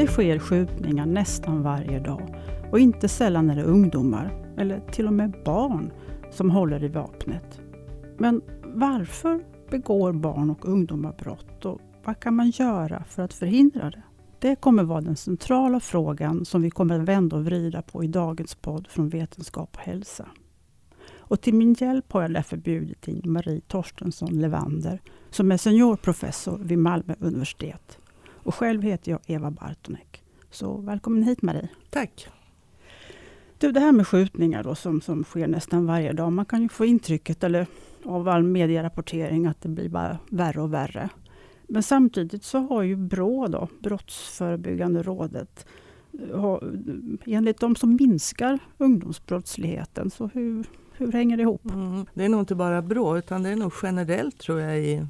Det 0.00 0.06
sker 0.06 0.38
skjutningar 0.38 1.06
nästan 1.06 1.62
varje 1.62 2.00
dag 2.00 2.34
och 2.70 2.80
inte 2.80 3.08
sällan 3.08 3.50
är 3.50 3.56
det 3.56 3.62
ungdomar, 3.62 4.54
eller 4.56 4.80
till 4.80 5.06
och 5.06 5.12
med 5.12 5.36
barn, 5.44 5.92
som 6.30 6.50
håller 6.50 6.84
i 6.84 6.88
vapnet. 6.88 7.60
Men 8.18 8.42
varför 8.64 9.44
begår 9.70 10.12
barn 10.12 10.50
och 10.50 10.68
ungdomar 10.68 11.14
brott 11.18 11.64
och 11.64 11.80
vad 12.04 12.20
kan 12.20 12.34
man 12.34 12.50
göra 12.50 13.04
för 13.08 13.22
att 13.22 13.34
förhindra 13.34 13.90
det? 13.90 14.02
Det 14.38 14.56
kommer 14.56 14.82
vara 14.82 15.00
den 15.00 15.16
centrala 15.16 15.80
frågan 15.80 16.44
som 16.44 16.62
vi 16.62 16.70
kommer 16.70 17.00
att 17.00 17.08
vända 17.08 17.36
och 17.36 17.44
vrida 17.44 17.82
på 17.82 18.04
i 18.04 18.06
dagens 18.06 18.54
podd 18.54 18.88
från 18.88 19.08
Vetenskap 19.08 19.76
och 19.76 19.82
hälsa. 19.82 20.26
Och 21.18 21.40
till 21.40 21.54
min 21.54 21.74
hjälp 21.74 22.12
har 22.12 22.22
jag 22.22 22.32
därför 22.32 22.56
bjudit 22.56 23.08
in 23.08 23.22
Marie 23.24 23.60
Torstensson 23.60 24.40
Levander 24.40 25.00
som 25.30 25.52
är 25.52 25.56
seniorprofessor 25.56 26.58
vid 26.58 26.78
Malmö 26.78 27.14
universitet. 27.18 27.98
Och 28.42 28.54
själv 28.54 28.82
heter 28.82 29.10
jag 29.10 29.20
Eva 29.26 29.50
Bartonek. 29.50 30.22
Så 30.50 30.76
välkommen 30.76 31.22
hit 31.22 31.42
Marie. 31.42 31.68
Tack. 31.90 32.28
Du, 33.58 33.72
det 33.72 33.80
här 33.80 33.92
med 33.92 34.06
skjutningar 34.06 34.62
då, 34.62 34.74
som, 34.74 35.00
som 35.00 35.24
sker 35.24 35.46
nästan 35.46 35.86
varje 35.86 36.12
dag. 36.12 36.32
Man 36.32 36.44
kan 36.44 36.62
ju 36.62 36.68
få 36.68 36.84
intrycket 36.84 37.44
eller, 37.44 37.66
av 38.04 38.28
all 38.28 38.42
medierapportering 38.42 39.46
att 39.46 39.60
det 39.60 39.68
blir 39.68 39.88
bara 39.88 40.18
värre 40.30 40.60
och 40.60 40.74
värre. 40.74 41.08
Men 41.66 41.82
samtidigt 41.82 42.44
så 42.44 42.58
har 42.58 42.82
ju 42.82 42.96
BRÅ, 42.96 43.46
då, 43.46 43.68
Brottsförebyggande 43.82 45.02
rådet, 45.02 45.66
har, 46.34 46.72
enligt 47.26 47.60
dem 47.60 47.76
som 47.76 47.96
minskar 48.00 48.58
ungdomsbrottsligheten. 48.78 50.10
Så 50.10 50.26
hur, 50.26 50.64
hur 50.92 51.12
hänger 51.12 51.36
det 51.36 51.42
ihop? 51.42 51.64
Mm, 51.64 52.06
det 52.14 52.24
är 52.24 52.28
nog 52.28 52.40
inte 52.40 52.54
bara 52.54 52.82
BRÅ, 52.82 53.16
utan 53.16 53.42
det 53.42 53.48
är 53.48 53.56
nog 53.56 53.72
generellt 53.82 54.38
tror 54.38 54.60
jag 54.60 54.78
i 54.78 55.06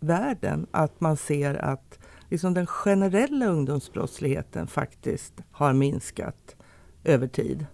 världen 0.00 0.66
att 0.70 1.00
man 1.00 1.16
ser 1.16 1.54
att 1.54 1.98
liksom 2.32 2.54
den 2.54 2.66
generella 2.66 3.46
ungdomsbrottsligheten 3.46 4.66
faktiskt 4.66 5.34
har 5.50 5.72
minskat 5.72 6.56
över 7.04 7.26
tid. 7.26 7.66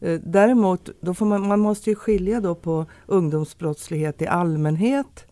Eh, 0.00 0.20
däremot, 0.24 0.88
då 1.00 1.14
får 1.14 1.26
man, 1.26 1.48
man 1.48 1.60
måste 1.60 1.90
ju 1.90 1.96
skilja 1.96 2.40
då 2.40 2.54
på 2.54 2.86
ungdomsbrottslighet 3.06 4.22
i 4.22 4.26
allmänhet 4.26 5.26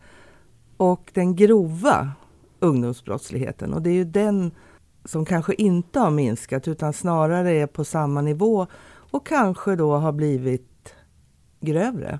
och 0.77 1.11
den 1.13 1.35
grova 1.35 2.11
ungdomsbrottsligheten. 2.59 3.73
Och 3.73 3.81
det 3.81 3.89
är 3.89 3.93
ju 3.93 4.05
den 4.05 4.51
som 5.05 5.25
kanske 5.25 5.53
inte 5.53 5.99
har 5.99 6.11
minskat 6.11 6.67
utan 6.67 6.93
snarare 6.93 7.51
är 7.51 7.67
på 7.67 7.85
samma 7.85 8.21
nivå 8.21 8.67
och 9.11 9.27
kanske 9.27 9.75
då 9.75 9.95
har 9.95 10.11
blivit 10.11 10.95
grövre. 11.59 12.19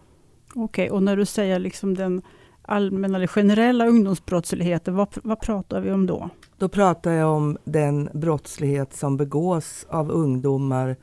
Okej, 0.56 0.64
okay, 0.64 0.90
och 0.90 1.04
när 1.04 1.18
du 1.18 1.26
säger 1.26 1.60
liksom 1.60 1.96
den 1.96 2.22
allmänna 2.66 3.18
eller 3.18 3.28
generella 3.28 3.88
ungdomsbrottsligheten, 3.88 4.96
vad, 4.96 5.08
vad 5.24 5.42
pratar 5.42 5.82
vi 5.82 5.92
om 5.92 6.06
då? 6.06 6.30
Då 6.58 6.70
pratar 6.70 7.12
jag 7.12 7.30
om 7.30 7.58
den 7.64 8.10
brottslighet 8.14 8.94
som 8.94 9.18
begås 9.18 9.86
av 9.90 10.12
ungdomar 10.12 10.96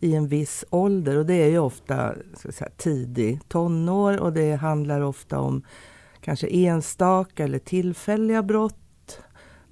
i 0.00 0.14
en 0.14 0.28
viss 0.28 0.64
ålder 0.70 1.16
och 1.18 1.26
det 1.26 1.34
är 1.34 1.48
ju 1.48 1.58
ofta 1.58 2.14
ska 2.34 2.52
säga, 2.52 2.70
tidig 2.76 3.40
tonår 3.48 4.20
och 4.20 4.32
det 4.32 4.54
handlar 4.54 5.00
ofta 5.00 5.38
om 5.38 5.62
kanske 6.20 6.46
enstaka 6.46 7.44
eller 7.44 7.58
tillfälliga 7.58 8.42
brott. 8.42 9.20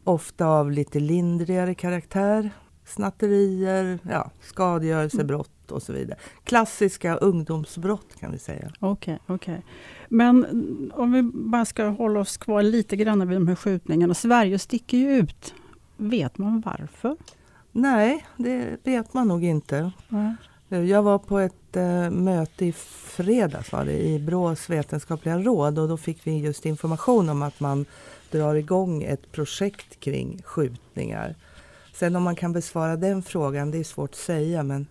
Ofta 0.04 0.46
av 0.46 0.70
lite 0.70 1.00
lindrigare 1.00 1.74
karaktär. 1.74 2.50
Snatterier, 2.86 3.98
ja, 4.10 4.30
skadegörelsebrott 4.40 5.53
och 5.70 5.82
så 5.82 5.92
vidare. 5.92 6.18
Klassiska 6.44 7.16
ungdomsbrott 7.16 8.16
kan 8.20 8.32
vi 8.32 8.38
säga. 8.38 8.70
Okej, 8.80 9.18
okay, 9.26 9.34
okay, 9.34 9.62
Men 10.08 10.92
om 10.94 11.12
vi 11.12 11.22
bara 11.22 11.64
ska 11.64 11.84
hålla 11.84 12.20
oss 12.20 12.36
kvar 12.36 12.62
lite 12.62 12.96
grann 12.96 13.28
vid 13.28 13.36
de 13.36 13.48
här 13.48 13.56
skjutningarna. 13.56 14.14
Sverige 14.14 14.58
sticker 14.58 14.98
ju 14.98 15.16
ut. 15.16 15.54
Vet 15.96 16.38
man 16.38 16.62
varför? 16.66 17.16
Nej, 17.72 18.26
det 18.36 18.76
vet 18.84 19.14
man 19.14 19.28
nog 19.28 19.44
inte. 19.44 19.92
Mm. 20.10 20.36
Jag 20.68 21.02
var 21.02 21.18
på 21.18 21.38
ett 21.38 21.76
äh, 21.76 22.10
möte 22.10 22.66
i 22.66 22.72
fredags 22.72 23.72
var 23.72 23.84
det, 23.84 24.02
i 24.02 24.18
Brås 24.18 24.70
vetenskapliga 24.70 25.38
råd 25.38 25.78
och 25.78 25.88
då 25.88 25.96
fick 25.96 26.26
vi 26.26 26.38
just 26.38 26.66
information 26.66 27.28
om 27.28 27.42
att 27.42 27.60
man 27.60 27.86
drar 28.30 28.54
igång 28.54 29.02
ett 29.02 29.32
projekt 29.32 30.00
kring 30.00 30.42
skjutningar. 30.44 31.34
Sen 31.94 32.16
om 32.16 32.22
man 32.22 32.36
kan 32.36 32.52
besvara 32.52 32.96
den 32.96 33.22
frågan, 33.22 33.70
det 33.70 33.78
är 33.78 33.84
svårt 33.84 34.10
att 34.10 34.16
säga 34.16 34.62
men 34.62 34.86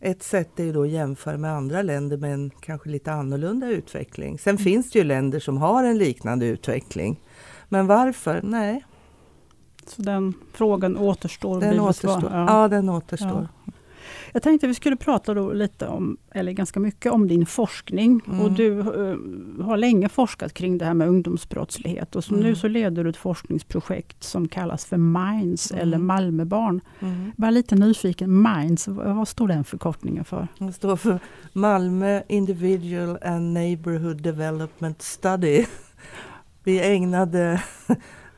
ett 0.00 0.22
sätt 0.22 0.60
är 0.60 0.64
ju 0.64 0.72
då 0.72 0.82
att 0.82 0.88
jämföra 0.88 1.36
med 1.36 1.52
andra 1.52 1.82
länder 1.82 2.16
med 2.16 2.34
en 2.34 2.50
kanske 2.60 2.88
lite 2.88 3.12
annorlunda 3.12 3.68
utveckling. 3.68 4.38
Sen 4.38 4.50
mm. 4.50 4.64
finns 4.64 4.90
det 4.90 4.98
ju 4.98 5.04
länder 5.04 5.40
som 5.40 5.58
har 5.58 5.84
en 5.84 5.98
liknande 5.98 6.46
utveckling. 6.46 7.20
Men 7.68 7.86
varför? 7.86 8.40
Nej. 8.42 8.84
Så 9.86 10.02
den 10.02 10.34
frågan 10.52 10.96
återstår? 10.96 11.60
Den 11.60 11.80
återstår. 11.80 12.30
Ja. 12.32 12.62
ja. 12.62 12.68
den 12.68 12.88
återstår. 12.88 13.48
Ja. 13.54 13.59
Jag 14.32 14.42
tänkte 14.42 14.66
vi 14.66 14.74
skulle 14.74 14.96
prata 14.96 15.34
då 15.34 15.52
lite 15.52 15.86
om, 15.86 16.16
eller 16.34 16.52
ganska 16.52 16.80
mycket 16.80 17.12
om 17.12 17.28
din 17.28 17.46
forskning. 17.46 18.20
Mm. 18.26 18.40
Och 18.40 18.52
du 18.52 18.70
uh, 18.70 19.64
har 19.64 19.76
länge 19.76 20.08
forskat 20.08 20.54
kring 20.54 20.78
det 20.78 20.84
här 20.84 20.94
med 20.94 21.08
ungdomsbrottslighet. 21.08 22.16
Och 22.16 22.24
så 22.24 22.34
mm. 22.34 22.46
nu 22.46 22.54
så 22.54 22.68
leder 22.68 23.04
du 23.04 23.10
ett 23.10 23.16
forskningsprojekt 23.16 24.22
som 24.24 24.48
kallas 24.48 24.84
för 24.84 24.96
MINDS 24.96 25.70
mm. 25.70 25.82
eller 25.82 25.98
Malmöbarn. 25.98 26.80
Mm. 27.00 27.32
Är 27.42 27.50
lite 27.50 27.74
nyfiken, 27.74 28.42
MINDS, 28.42 28.88
vad 28.88 29.28
står 29.28 29.48
den 29.48 29.64
förkortningen 29.64 30.24
för? 30.24 30.48
Det 30.58 30.72
står 30.72 30.96
för 30.96 31.18
Malmö 31.52 32.22
Individual 32.28 33.18
and 33.22 33.52
Neighborhood 33.52 34.22
Development 34.22 35.02
Study. 35.02 35.64
Vi 36.64 36.80
ägnade 36.80 37.62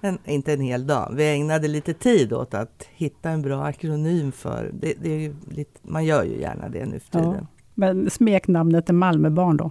en, 0.02 0.18
inte 0.24 0.52
en 0.52 0.60
hel 0.60 0.86
dag. 0.86 1.12
Vi 1.16 1.34
ägnade 1.34 1.68
lite 1.68 1.94
tid 1.94 2.32
åt 2.32 2.54
att 2.54 2.86
hitta 2.94 3.30
en 3.30 3.42
bra 3.42 3.64
akronym 3.64 4.32
för... 4.32 4.70
Det, 4.72 4.94
det 5.02 5.32
lite, 5.50 5.80
man 5.82 6.04
gör 6.04 6.24
ju 6.24 6.40
gärna 6.40 6.68
det 6.68 6.86
nu 6.86 7.00
för 7.00 7.10
tiden. 7.10 7.34
Ja, 7.34 7.46
men 7.74 8.10
smeknamnet 8.10 8.88
är 8.88 8.92
Malmöbarn 8.92 9.56
då? 9.56 9.70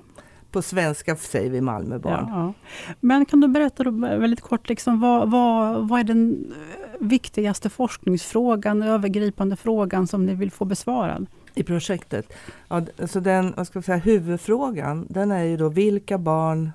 På 0.51 0.61
svenska 0.61 1.15
säger 1.15 1.49
vi 1.49 1.61
Malmöbarn. 1.61 2.25
Ja, 2.29 2.35
ja. 2.35 2.53
Men 2.99 3.25
kan 3.25 3.39
du 3.39 3.47
berätta 3.47 3.83
då 3.83 3.91
väldigt 3.91 4.41
kort, 4.41 4.69
liksom, 4.69 4.99
vad, 4.99 5.31
vad, 5.31 5.87
vad 5.89 5.99
är 5.99 6.03
den 6.03 6.53
viktigaste 6.99 7.69
forskningsfrågan, 7.69 8.83
övergripande 8.83 9.55
frågan 9.55 10.07
som 10.07 10.25
ni 10.25 10.35
vill 10.35 10.51
få 10.51 10.65
besvarad? 10.65 11.25
I 11.55 11.63
projektet? 11.63 12.33
Ja, 12.67 12.81
alltså 13.01 13.19
den, 13.19 13.53
vad 13.57 13.67
ska 13.67 13.77
jag 13.77 13.85
säga, 13.85 13.97
huvudfrågan 13.97 15.07
den 15.09 15.31
är 15.31 15.43
ju 15.43 15.57
då 15.57 15.69
vilka 15.69 16.17
barn 16.17 16.71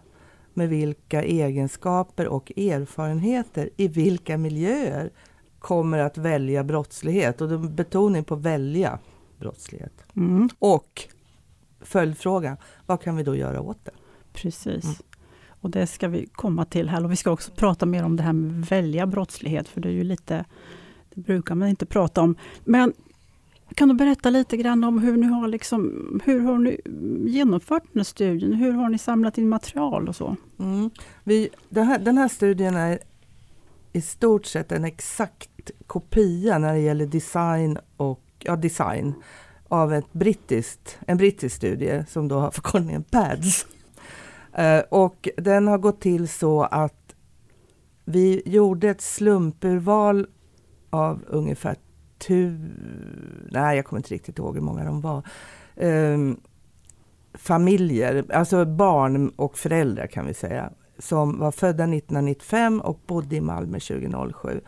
med 0.57 0.69
vilka 0.69 1.23
egenskaper 1.23 2.29
och 2.29 2.53
erfarenheter 2.59 3.71
i 3.77 3.89
vilka 3.89 4.39
miljöer 4.39 5.11
kommer 5.59 5.99
att 5.99 6.19
välja 6.19 6.65
brottslighet. 6.65 7.41
Och 7.41 7.61
betoning 7.61 8.25
på 8.25 8.37
välja 8.37 8.99
brottslighet. 9.39 10.05
Mm. 10.17 10.49
Och 10.59 11.05
följdfrågan, 11.81 12.57
vad 12.87 13.01
kan 13.01 13.17
vi 13.17 13.23
då 13.23 13.37
göra 13.37 13.61
åt 13.61 13.85
det? 13.85 13.91
Precis. 14.33 14.85
Mm. 14.85 14.97
Och 15.61 15.71
det 15.71 15.87
ska 15.87 16.09
vi 16.09 16.27
komma 16.27 16.65
till 16.65 16.89
här. 16.89 17.05
Och 17.05 17.13
vi 17.13 17.17
ska 17.17 17.31
också 17.31 17.53
prata 17.57 17.87
mer 17.87 18.05
om 18.05 18.17
det 18.17 18.23
här 18.23 18.33
med 18.33 18.67
välja 18.67 19.07
brottslighet, 19.07 19.69
för 19.69 19.81
det 19.81 19.89
är 19.89 19.93
ju 19.93 20.05
lite 20.05 20.45
det 21.17 21.23
brukar 21.23 21.55
man 21.55 21.69
inte 21.69 21.87
prata 21.87 22.23
om. 22.23 22.37
Men 22.65 22.93
kan 23.75 23.89
du 23.89 23.95
berätta 23.95 24.31
lite 24.31 24.57
grann 24.57 24.85
om 24.85 24.99
hur 24.99 25.17
ni 25.17 25.27
har, 25.27 25.49
liksom, 25.49 26.21
hur 26.25 26.41
har 26.41 26.59
ni 26.59 26.81
genomfört 27.31 27.83
den 27.93 28.01
här 28.01 28.05
studien? 28.05 28.53
Hur 28.53 28.73
har 28.73 28.89
ni 28.89 28.99
samlat 28.99 29.39
in 29.39 29.49
material 29.49 30.09
och 30.09 30.17
så? 30.17 30.37
Mm. 30.59 30.91
Vi, 31.25 31.49
den, 31.69 31.87
här, 31.87 31.99
den 31.99 32.19
här 32.19 32.29
studien 32.29 32.77
är 32.77 32.99
i 33.93 34.01
stort 34.01 34.47
sett 34.47 34.73
en 34.73 34.85
exakt 34.85 35.71
kopia 35.87 36.59
när 36.59 36.73
det 36.73 36.81
gäller 36.81 37.07
design 37.07 37.79
och 37.97 38.23
ja, 38.39 38.57
design 38.57 39.15
av 39.69 39.95
ett 39.95 40.13
brittiskt, 40.13 40.99
en 41.07 41.17
brittisk 41.17 41.57
studie 41.57 42.05
som 42.09 42.29
då 42.29 42.39
har 42.39 42.51
förkortningen 42.55 43.03
PADS. 43.03 43.67
Uh, 44.59 44.81
och 44.89 45.29
den 45.37 45.69
har 45.69 45.79
gått 45.79 46.01
till 46.01 46.29
så 46.29 46.63
att 46.63 47.15
vi 48.05 48.43
gjorde 48.47 48.89
ett 48.89 49.01
slumpurval 49.01 50.27
av 50.91 51.25
ungefär 51.27 51.77
tu... 52.27 52.59
Nej, 53.51 53.77
jag 53.77 53.85
kommer 53.85 54.01
inte 54.01 54.15
riktigt 54.15 54.39
ihåg 54.39 54.55
hur 54.55 54.63
många 54.63 54.85
de 54.85 55.01
var. 55.01 55.23
Um, 55.75 56.41
familjer, 57.35 58.25
alltså 58.33 58.65
barn 58.65 59.29
och 59.29 59.59
föräldrar 59.59 60.07
kan 60.07 60.27
vi 60.27 60.35
säga, 60.35 60.73
som 60.99 61.39
var 61.39 61.53
födda 61.53 61.85
1995 61.85 62.81
och 62.81 63.01
bodde 63.07 63.37
i 63.37 63.41
Malmö 63.41 63.81
2007. 63.81 64.61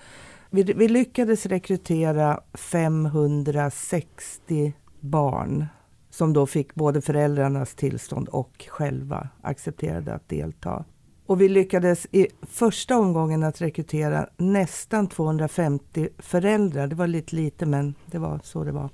Vi, 0.50 0.62
vi 0.62 0.88
lyckades 0.88 1.46
rekrytera 1.46 2.40
560 2.54 4.72
barn 5.00 5.66
som 6.10 6.32
då 6.32 6.46
fick 6.46 6.74
både 6.74 7.00
föräldrarnas 7.00 7.74
tillstånd 7.74 8.28
och 8.28 8.66
själva 8.68 9.28
accepterade 9.42 10.14
att 10.14 10.28
delta. 10.28 10.84
Och 11.28 11.40
vi 11.40 11.48
lyckades 11.48 12.06
i 12.12 12.28
första 12.42 12.98
omgången 12.98 13.42
att 13.42 13.60
rekrytera 13.60 14.28
nästan 14.36 15.06
250 15.06 16.08
föräldrar. 16.18 16.86
Det 16.86 16.94
var 16.94 17.06
lite 17.06 17.36
lite, 17.36 17.66
men 17.66 17.94
det 18.06 18.18
var 18.18 18.40
så 18.44 18.64
det 18.64 18.72
var. 18.72 18.90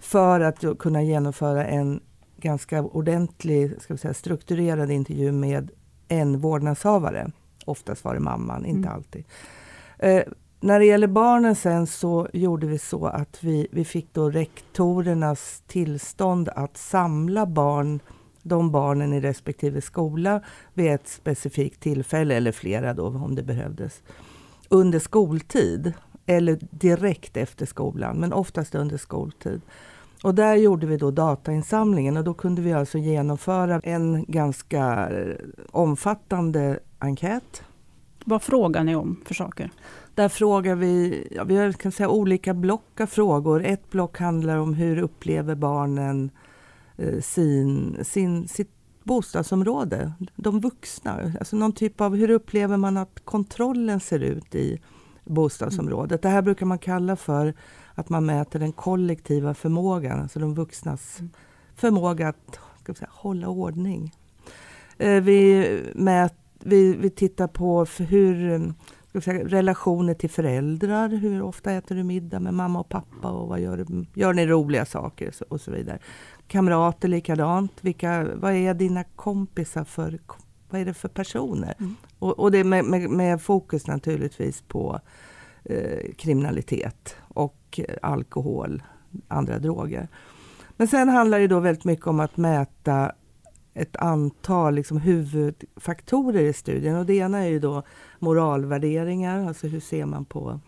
För 0.00 0.40
att 0.40 0.78
kunna 0.78 1.02
genomföra 1.02 1.66
en 1.66 2.00
ganska 2.36 2.82
ordentlig, 2.82 3.82
ska 3.82 3.94
vi 3.94 3.98
säga, 3.98 4.14
strukturerad 4.14 4.90
intervju 4.90 5.32
med 5.32 5.70
en 6.08 6.38
vårdnadshavare. 6.38 7.30
Oftast 7.64 8.04
var 8.04 8.14
det 8.14 8.20
mamman, 8.20 8.66
inte 8.66 8.88
mm. 8.88 8.94
alltid. 8.94 9.24
Eh, 9.98 10.22
när 10.60 10.78
det 10.78 10.86
gäller 10.86 11.06
barnen 11.06 11.56
sen 11.56 11.86
så 11.86 12.28
gjorde 12.32 12.66
vi 12.66 12.78
så 12.78 13.06
att 13.06 13.44
vi, 13.44 13.68
vi 13.70 13.84
fick 13.84 14.14
då 14.14 14.30
rektorernas 14.30 15.62
tillstånd 15.66 16.48
att 16.48 16.76
samla 16.76 17.46
barn, 17.46 18.00
de 18.42 18.70
barnen 18.70 19.12
i 19.12 19.20
respektive 19.20 19.80
skola 19.80 20.40
vid 20.74 20.92
ett 20.92 21.08
specifikt 21.08 21.80
tillfälle, 21.80 22.34
eller 22.34 22.52
flera 22.52 22.94
då 22.94 23.06
om 23.06 23.34
det 23.34 23.42
behövdes, 23.42 24.02
under 24.68 24.98
skoltid 24.98 25.92
eller 26.26 26.58
direkt 26.70 27.36
efter 27.36 27.66
skolan, 27.66 28.16
men 28.16 28.32
oftast 28.32 28.74
under 28.74 28.96
skoltid. 28.96 29.60
Och 30.22 30.34
där 30.34 30.54
gjorde 30.54 30.86
vi 30.86 30.96
då 30.96 31.10
datainsamlingen 31.10 32.16
och 32.16 32.24
då 32.24 32.34
kunde 32.34 32.62
vi 32.62 32.72
alltså 32.72 32.98
genomföra 32.98 33.80
en 33.84 34.24
ganska 34.28 35.08
eh, 35.10 35.36
omfattande 35.70 36.78
enkät. 36.98 37.62
Vad 38.24 38.42
frågar 38.42 38.84
ni 38.84 38.96
om 38.96 39.20
för 39.24 39.34
saker? 39.34 39.70
Där 40.14 40.28
frågar 40.28 40.74
vi, 40.74 41.26
ja, 41.30 41.44
vi 41.44 41.56
har 41.56 41.72
kan 41.72 41.92
säga, 41.92 42.08
olika 42.08 42.54
block 42.54 43.00
av 43.00 43.06
frågor. 43.06 43.64
Ett 43.64 43.90
block 43.90 44.18
handlar 44.18 44.56
om 44.56 44.74
hur 44.74 44.98
upplever 44.98 45.54
barnen 45.54 46.30
Eh, 46.98 47.20
sin, 47.20 47.98
sin, 48.04 48.48
sitt 48.48 48.70
bostadsområde, 49.02 50.12
de 50.36 50.60
vuxna. 50.60 51.32
Alltså 51.38 51.56
någon 51.56 51.72
typ 51.72 52.00
av, 52.00 52.16
hur 52.16 52.30
upplever 52.30 52.76
man 52.76 52.96
att 52.96 53.20
kontrollen 53.24 54.00
ser 54.00 54.20
ut 54.20 54.54
i 54.54 54.80
bostadsområdet? 55.24 56.22
Det 56.22 56.28
här 56.28 56.42
brukar 56.42 56.66
man 56.66 56.78
kalla 56.78 57.16
för 57.16 57.54
att 57.94 58.08
man 58.08 58.26
mäter 58.26 58.58
den 58.58 58.72
kollektiva 58.72 59.54
förmågan, 59.54 60.20
alltså 60.20 60.38
de 60.38 60.54
vuxnas 60.54 61.18
förmåga 61.74 62.28
att 62.28 62.58
ska 62.80 62.94
säga, 62.94 63.10
hålla 63.12 63.48
ordning. 63.48 64.14
Eh, 64.98 65.22
vi, 65.22 65.68
mät, 65.94 66.34
vi, 66.58 66.96
vi 66.96 67.10
tittar 67.10 67.48
på 67.48 67.86
hur 67.98 68.74
säga, 69.20 69.44
relationer 69.44 70.14
till 70.14 70.30
föräldrar. 70.30 71.08
Hur 71.08 71.42
ofta 71.42 71.72
äter 71.72 71.96
du 71.96 72.02
middag 72.02 72.40
med 72.40 72.54
mamma 72.54 72.80
och 72.80 72.88
pappa 72.88 73.30
och 73.30 73.48
vad 73.48 73.60
gör, 73.60 73.86
gör 74.14 74.32
ni 74.32 74.46
roliga 74.46 74.84
saker 74.84 75.34
och 75.48 75.60
så 75.60 75.70
vidare. 75.70 75.98
Kamrater 76.48 77.08
likadant. 77.08 77.72
Vilka, 77.80 78.26
vad 78.34 78.52
är 78.52 78.74
dina 78.74 79.04
kompisar 79.04 79.84
för 79.84 80.18
vad 80.70 80.80
är 80.80 80.84
det 80.84 80.94
för 80.94 81.08
personer? 81.08 81.74
Mm. 81.78 81.94
Och, 82.18 82.38
och, 82.38 82.52
det 82.52 82.64
med, 82.64 82.84
med, 82.84 83.10
med, 83.10 83.42
fokus 83.42 83.86
naturligtvis 83.86 84.62
på 84.62 85.00
eh, 85.64 86.12
kriminalitet 86.16 87.16
och 87.28 87.80
alkohol, 88.02 88.82
andra 89.28 89.58
droger. 89.58 90.08
Men 90.76 90.88
sen 90.88 91.08
handlar 91.08 91.38
det 91.38 91.46
då 91.46 91.60
väldigt 91.60 91.84
mycket 91.84 92.06
om 92.06 92.20
att 92.20 92.36
mäta 92.36 93.12
ett 93.74 93.96
antal 93.96 94.74
liksom, 94.74 95.00
huvudfaktorer 95.00 96.42
i 96.42 96.52
studien. 96.52 96.96
Och 96.96 97.06
det 97.06 97.14
ena 97.14 97.38
är 97.38 97.48
ju 97.48 97.58
då 97.58 97.82
moralvärderingar, 98.18 99.46
alltså 99.46 99.66
hur 99.66 99.80
ser 99.80 100.06
man 100.06 100.24
på 100.24 100.60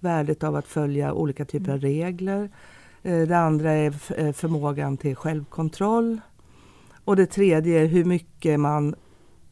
värdet 0.00 0.44
av 0.44 0.56
att 0.56 0.66
följa 0.66 1.12
olika 1.12 1.44
typer 1.44 1.72
av 1.72 1.80
regler. 1.80 2.50
Eh, 3.08 3.28
det 3.28 3.38
andra 3.38 3.72
är 3.72 3.94
eh, 4.16 4.32
förmågan 4.32 4.96
till 4.96 5.16
självkontroll. 5.16 6.20
Och 7.04 7.16
det 7.16 7.26
tredje 7.26 7.80
är 7.80 7.86
hur 7.86 8.04
mycket, 8.04 8.60
man, 8.60 8.94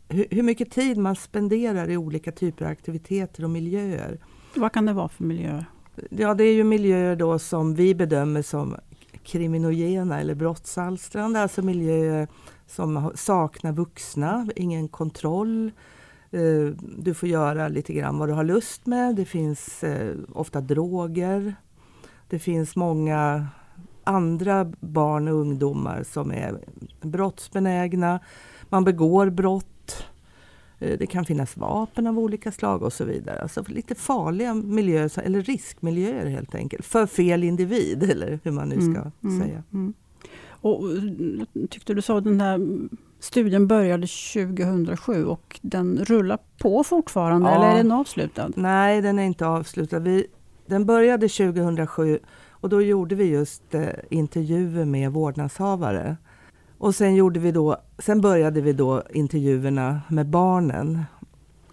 hur 0.09 0.43
mycket 0.43 0.71
tid 0.71 0.99
man 0.99 1.17
spenderar 1.17 1.91
i 1.91 1.97
olika 1.97 2.33
typer 2.33 2.65
av 2.65 2.71
aktiviteter 2.71 3.45
och 3.45 3.51
miljöer. 3.51 4.19
Vad 4.55 4.73
kan 4.73 4.87
det 4.87 4.93
vara 4.93 5.09
för 5.09 5.25
miljöer? 5.25 5.65
Ja, 6.11 6.35
det 6.35 6.45
är 6.45 6.55
ju 6.55 6.65
miljöer 6.65 7.17
då 7.17 7.39
som 7.39 7.75
vi 7.75 7.95
bedömer 7.95 8.43
som 8.43 8.77
kriminogena 9.23 10.21
eller 10.21 10.35
brottsalstrande, 10.35 11.41
alltså 11.41 11.63
miljöer 11.63 12.29
som 12.67 13.13
saknar 13.15 13.73
vuxna, 13.73 14.49
ingen 14.57 14.89
kontroll. 14.89 15.71
Eh, 16.31 16.75
du 16.99 17.15
får 17.15 17.29
göra 17.29 17.69
lite 17.69 17.93
grann 17.93 18.19
vad 18.19 18.29
du 18.29 18.33
har 18.33 18.45
lust 18.45 18.87
med. 18.87 19.17
Det 19.17 19.25
finns 19.25 19.85
ofta 20.33 20.61
droger. 20.61 21.55
Det 22.29 22.39
finns 22.39 22.77
många 22.77 23.47
andra 24.05 24.65
barn 24.81 25.29
och 25.29 25.35
ungdomar 25.35 26.03
som 26.03 26.31
är 26.31 26.59
brottsbenägna. 27.01 28.21
Man 28.69 28.85
begår 28.85 29.31
brott. 29.31 30.05
Eh, 30.79 30.99
det 30.99 31.07
kan 31.07 31.25
finnas 31.25 31.57
vapen 31.57 32.07
av 32.07 32.19
olika 32.19 32.53
slag 32.53 32.83
och 32.83 32.93
så 32.93 33.05
vidare. 33.05 33.43
Alltså 33.43 33.65
lite 33.69 33.95
farliga 33.95 34.55
miljöer, 34.55 35.19
eller 35.19 35.43
riskmiljöer 35.43 36.27
helt 36.27 36.55
enkelt. 36.55 36.85
För 36.85 37.07
fel 37.07 37.45
individ, 37.45 38.03
eller 38.11 38.39
hur 38.43 38.51
man 38.51 38.69
nu 38.69 38.75
ska 38.75 39.01
mm, 39.01 39.13
mm 39.25 39.41
säga. 39.41 39.63
Mm. 39.73 39.95
Och, 40.61 40.83
tyckte 41.71 41.95
du 41.95 42.03
sa 42.03 42.21
den 42.21 42.41
här 42.41 42.61
studien 43.21 43.67
började 43.67 44.07
2007 44.07 45.25
och 45.25 45.61
den 45.63 46.05
rullar 46.05 46.39
på 46.59 46.85
fortfarande, 46.85 47.51
ja. 47.51 47.55
eller 47.57 47.73
är 47.73 47.77
den 47.77 47.93
avslutad? 47.93 48.53
Nej, 48.57 49.03
den 49.03 49.19
är 49.19 49.25
inte 49.25 49.47
avslutad. 49.47 49.99
Vi, 49.99 50.27
den 50.67 50.87
började 50.87 51.29
2007 51.29 52.19
och 52.51 52.69
då 52.69 52.83
gjorde 52.83 53.15
vi 53.15 53.25
just 53.25 53.75
eh, 53.75 53.89
intervjuer 54.11 54.85
med 54.85 55.13
vårdnadshavare. 55.13 56.17
Och 56.79 56.95
sen, 56.95 57.15
gjorde 57.15 57.41
vi 57.41 57.53
då, 57.53 57.77
sen 57.99 58.21
började 58.21 58.61
vi 58.61 58.73
då 58.73 59.03
intervjuerna 59.11 60.01
med 60.09 60.27
barnen. 60.27 61.05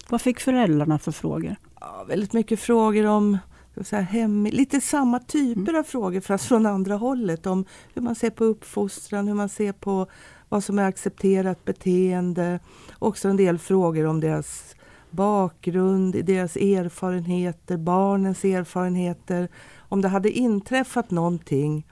Vad 0.08 0.20
fick 0.20 0.40
föräldrarna 0.40 0.98
för 0.98 1.12
frågor? 1.12 1.56
Ja, 1.80 2.04
väldigt 2.08 2.32
mycket 2.32 2.60
frågor 2.60 3.06
om 3.06 3.38
så 3.82 3.96
här, 3.96 4.02
hem, 4.02 4.46
lite 4.46 4.80
samma 4.80 5.18
typer 5.18 5.70
mm. 5.70 5.76
av 5.76 5.82
frågor 5.82 6.20
fast 6.20 6.44
från 6.44 6.66
andra 6.66 6.94
hållet. 6.94 7.46
Om 7.46 7.64
hur 7.94 8.02
man 8.02 8.14
ser 8.14 8.30
på 8.30 8.44
uppfostran, 8.44 9.28
hur 9.28 9.34
man 9.34 9.48
ser 9.48 9.72
på 9.72 10.06
vad 10.48 10.64
som 10.64 10.78
är 10.78 10.84
accepterat 10.84 11.64
beteende. 11.64 12.58
Också 12.98 13.28
en 13.28 13.36
del 13.36 13.58
frågor 13.58 14.06
om 14.06 14.20
deras 14.20 14.74
bakgrund, 15.14 16.24
deras 16.24 16.56
erfarenheter, 16.56 17.76
barnens 17.76 18.44
erfarenheter. 18.44 19.48
Om 19.78 20.00
det 20.00 20.08
hade 20.08 20.30
inträffat 20.30 21.10
någonting 21.10 21.86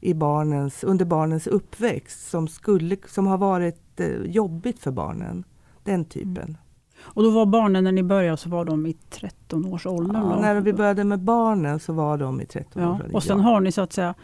i 0.00 0.14
barnens, 0.14 0.84
under 0.84 1.04
barnens 1.04 1.46
uppväxt 1.46 2.30
som, 2.30 2.48
skulle, 2.48 2.96
som 3.06 3.26
har 3.26 3.38
varit 3.38 4.00
eh, 4.00 4.08
jobbigt 4.08 4.78
för 4.78 4.90
barnen. 4.90 5.44
Den 5.84 6.04
typen. 6.04 6.36
Mm. 6.36 6.56
Och 7.00 7.22
då 7.22 7.30
var 7.30 7.46
barnen 7.46 7.84
när 7.84 7.92
ni 7.92 8.02
började 8.02 8.36
så 8.36 8.48
var 8.48 8.64
de 8.64 8.86
i 8.86 8.96
13-årsåldern? 9.10 10.30
Ja, 10.30 10.40
när 10.40 10.60
vi 10.60 10.72
började 10.72 11.04
med 11.04 11.20
barnen 11.20 11.80
så 11.80 11.92
var 11.92 12.18
de 12.18 12.40
i 12.40 12.44
13-årsåldern. 12.44 13.08
Ja, 13.10 13.16
och 13.16 13.22
sen 13.22 13.40
har 13.40 13.60
ni 13.60 13.72
så 13.72 13.80
att 13.80 13.92
säga 13.92 14.14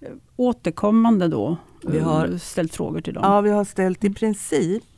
eh, 0.00 0.08
återkommande 0.36 1.28
då 1.28 1.56
vi 1.82 1.98
har, 1.98 2.28
eh, 2.28 2.36
ställt 2.36 2.74
frågor 2.74 3.00
till 3.00 3.14
dem? 3.14 3.22
Ja, 3.26 3.40
vi 3.40 3.50
har 3.50 3.64
ställt 3.64 4.04
i 4.04 4.10
princip 4.14 4.95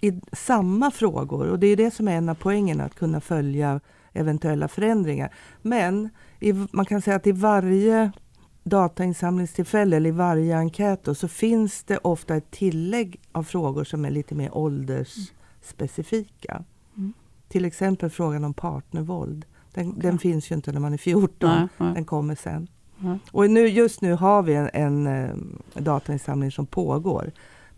i 0.00 0.20
samma 0.32 0.90
frågor 0.90 1.48
och 1.48 1.58
det 1.58 1.66
är 1.66 1.76
det 1.76 1.90
som 1.90 2.08
är 2.08 2.16
en 2.16 2.28
av 2.28 2.34
poängen 2.34 2.80
att 2.80 2.94
kunna 2.94 3.20
följa 3.20 3.80
eventuella 4.12 4.68
förändringar. 4.68 5.34
Men 5.62 6.08
i, 6.40 6.52
man 6.52 6.86
kan 6.86 7.02
säga 7.02 7.16
att 7.16 7.26
i 7.26 7.32
varje 7.32 8.12
datainsamlingstillfälle 8.64 9.96
eller 9.96 10.08
i 10.08 10.12
varje 10.12 10.56
enkät 10.56 11.04
då, 11.04 11.14
så 11.14 11.28
finns 11.28 11.84
det 11.84 11.98
ofta 11.98 12.36
ett 12.36 12.50
tillägg 12.50 13.20
av 13.32 13.42
frågor 13.42 13.84
som 13.84 14.04
är 14.04 14.10
lite 14.10 14.34
mer 14.34 14.56
åldersspecifika. 14.56 16.64
Mm. 16.96 17.12
Till 17.48 17.64
exempel 17.64 18.10
frågan 18.10 18.44
om 18.44 18.54
partnervåld. 18.54 19.44
Den, 19.74 19.88
okay. 19.88 20.02
den, 20.02 20.18
finns 20.18 20.50
ju 20.50 20.54
inte 20.54 20.72
när 20.72 20.80
man 20.80 20.92
är 20.92 20.98
14, 20.98 21.50
nej, 21.50 21.68
nej. 21.76 21.94
den 21.94 22.04
kommer 22.04 22.34
sen. 22.34 22.68
Mm. 23.00 23.18
Och 23.32 23.50
nu, 23.50 23.68
just 23.68 24.00
nu 24.00 24.12
har 24.12 24.42
vi 24.42 24.54
en, 24.54 24.70
en, 24.72 25.06
en 25.06 25.58
eh, 25.74 25.82
datainsamling 25.82 26.50
som 26.50 26.66
pågår. 26.66 27.32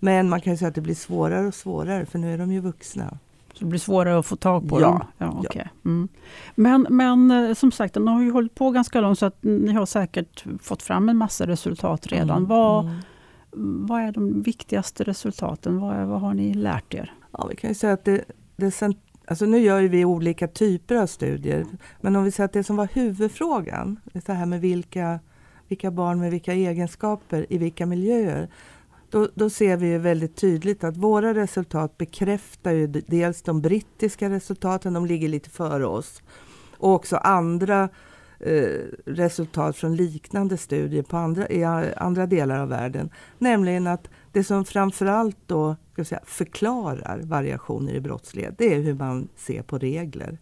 Men 0.05 0.29
man 0.29 0.41
kan 0.41 0.59
säga 0.59 0.69
att 0.69 0.75
det 0.75 0.81
blir 0.81 0.95
svårare 0.95 1.47
och 1.47 1.55
svårare 1.55 2.07
för 2.07 2.19
nu 2.19 2.35
är 2.35 2.39
de 2.39 2.53
ju 2.53 2.61
vuxna. 2.61 3.19
Så 3.53 3.59
det 3.59 3.65
blir 3.65 3.81
svårare 3.81 4.19
att 4.19 4.27
få 4.27 4.37
tag 4.37 4.69
på 4.69 4.81
ja, 4.81 4.87
dem? 4.87 5.05
Ja, 5.19 5.39
okay. 5.39 5.63
ja. 5.65 5.71
Mm. 5.85 6.09
Men, 6.55 6.87
men 6.91 7.31
eh, 7.31 7.55
som 7.55 7.73
sagt, 7.73 7.95
den 7.95 8.09
har 8.09 8.23
ju 8.23 8.31
hållit 8.31 8.55
på 8.55 8.71
ganska 8.71 9.01
långt 9.01 9.19
så 9.19 9.27
att 9.27 9.43
ni 9.43 9.73
har 9.73 9.87
säkert 9.87 10.45
fått 10.63 10.83
fram 10.83 11.09
en 11.09 11.17
massa 11.17 11.47
resultat 11.47 12.07
redan. 12.07 12.37
Mm. 12.37 12.49
Vad, 12.49 12.85
mm. 12.85 13.87
vad 13.87 14.01
är 14.01 14.13
de 14.13 14.43
viktigaste 14.43 15.05
resultaten? 15.05 15.81
Vad, 15.81 16.07
vad 16.07 16.21
har 16.21 16.35
ni 16.35 16.55
lärt 16.55 16.95
er? 16.95 17.13
Ja, 17.31 17.47
vi 17.51 17.57
kan 17.57 17.71
ju 17.71 17.75
säga 17.75 17.93
att 17.93 18.05
det, 18.05 18.25
det 18.57 18.71
Alltså 19.27 19.47
nu 19.47 19.59
gör 19.59 19.83
vi 19.83 20.05
olika 20.05 20.49
typer 20.49 20.97
av 20.97 21.07
studier. 21.07 21.67
Men 22.01 22.17
om 22.17 22.25
vi 22.25 22.31
säger 22.31 22.45
att 22.45 22.53
det 22.53 22.65
som 22.65 22.77
var 22.77 22.89
huvudfrågan, 22.93 24.01
det 24.13 24.33
här 24.33 24.47
med 24.47 24.61
vilka, 24.61 25.21
vilka 25.69 25.91
barn 25.91 26.21
med 26.21 26.31
vilka 26.31 26.53
egenskaper 26.53 27.47
i 27.49 27.59
vilka 27.59 27.87
miljöer. 27.87 28.49
Då, 29.15 29.29
då 29.35 29.51
ser 29.51 29.77
vi 29.77 29.99
väldigt 29.99 30.37
tydligt 30.37 30.85
att 30.85 30.97
våra 30.97 31.35
resultat 31.35 31.99
bekräftar 31.99 32.71
ju 32.73 32.87
dels 32.87 33.43
de 33.43 33.61
brittiska 33.61 34.31
resultaten, 34.31 34.93
de 34.93 35.07
ligger 35.07 35.29
lite 35.29 35.51
före 35.51 35.87
oss. 35.87 36.23
Och 36.79 36.93
också 36.93 37.17
andra 37.17 37.89
eh, 38.41 38.81
resultat 39.07 39.77
från 39.77 39.97
liknande 39.97 40.57
studier 40.57 41.03
på 41.03 41.17
andra, 41.17 41.49
i 41.49 41.65
andra 41.97 42.27
delar 42.27 42.59
av 42.59 42.69
världen. 42.69 43.11
Nämligen 43.39 43.87
att 43.87 44.09
det 44.33 44.45
som 44.45 44.65
framförallt 44.65 45.39
då 45.47 45.77
ska 45.93 46.05
säga, 46.05 46.21
förklarar 46.25 47.21
variationer 47.23 47.95
i 47.95 48.01
brottslighet, 48.01 48.55
det 48.59 48.75
är 48.75 48.81
hur 48.81 48.95
man 48.95 49.29
ser 49.37 49.63
på 49.63 49.79
regler. 49.79 50.39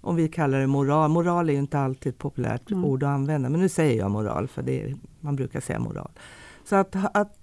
Om 0.00 0.16
vi 0.16 0.28
kallar 0.28 0.60
det 0.60 0.66
moral. 0.66 1.10
Moral 1.10 1.48
är 1.48 1.52
ju 1.52 1.58
inte 1.58 1.78
alltid 1.78 2.12
ett 2.12 2.18
populärt 2.18 2.70
mm. 2.70 2.84
ord 2.84 3.02
att 3.02 3.08
använda, 3.08 3.48
men 3.48 3.60
nu 3.60 3.68
säger 3.68 3.98
jag 3.98 4.10
moral, 4.10 4.48
för 4.48 4.62
det 4.62 4.82
är, 4.82 4.96
man 5.20 5.36
brukar 5.36 5.60
säga 5.60 5.78
moral. 5.78 6.10
Så 6.64 6.76
att, 6.76 6.96
att 7.16 7.39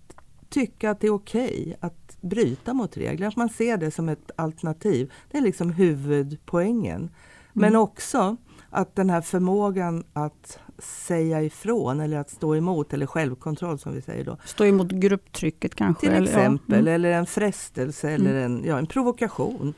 tycka 0.60 0.92
att 0.92 1.00
det 1.00 1.08
är 1.08 1.14
okej 1.14 1.62
okay 1.62 1.76
att 1.80 2.18
bryta 2.22 2.74
mot 2.74 2.98
regler, 2.98 3.28
att 3.28 3.36
man 3.36 3.50
ser 3.50 3.78
det 3.78 3.92
som 3.92 4.10
ett 4.10 4.32
alternativ, 4.36 5.14
det 5.32 5.38
är 5.38 5.42
liksom 5.42 5.70
huvudpoängen. 5.70 7.10
Men 7.54 7.76
också 7.76 8.38
att 8.70 8.96
den 8.96 9.10
här 9.10 9.22
förmågan 9.22 10.04
att 10.14 10.60
säga 10.78 11.42
ifrån 11.42 12.00
eller 12.00 12.18
att 12.18 12.30
stå 12.30 12.56
emot 12.56 12.94
eller 12.94 13.06
självkontroll 13.06 13.80
som 13.80 13.94
vi 13.94 14.02
säger 14.02 14.26
då. 14.26 14.38
Stå 14.46 14.66
emot 14.66 14.92
grupptrycket 14.92 15.76
kanske? 15.76 16.00
Till 16.00 16.16
eller, 16.16 16.28
exempel, 16.28 16.80
mm. 16.80 16.94
eller 16.94 17.12
en 17.12 17.26
frestelse 17.26 18.10
eller 18.10 18.36
en, 18.36 18.64
ja, 18.66 18.78
en 18.78 18.88
provokation. 18.88 19.74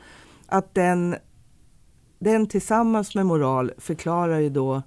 Att 0.46 0.74
den, 0.74 1.16
den 2.18 2.46
tillsammans 2.46 3.14
med 3.14 3.26
moral 3.26 3.72
förklarar 3.78 4.38
ju 4.38 4.50
då 4.50 4.82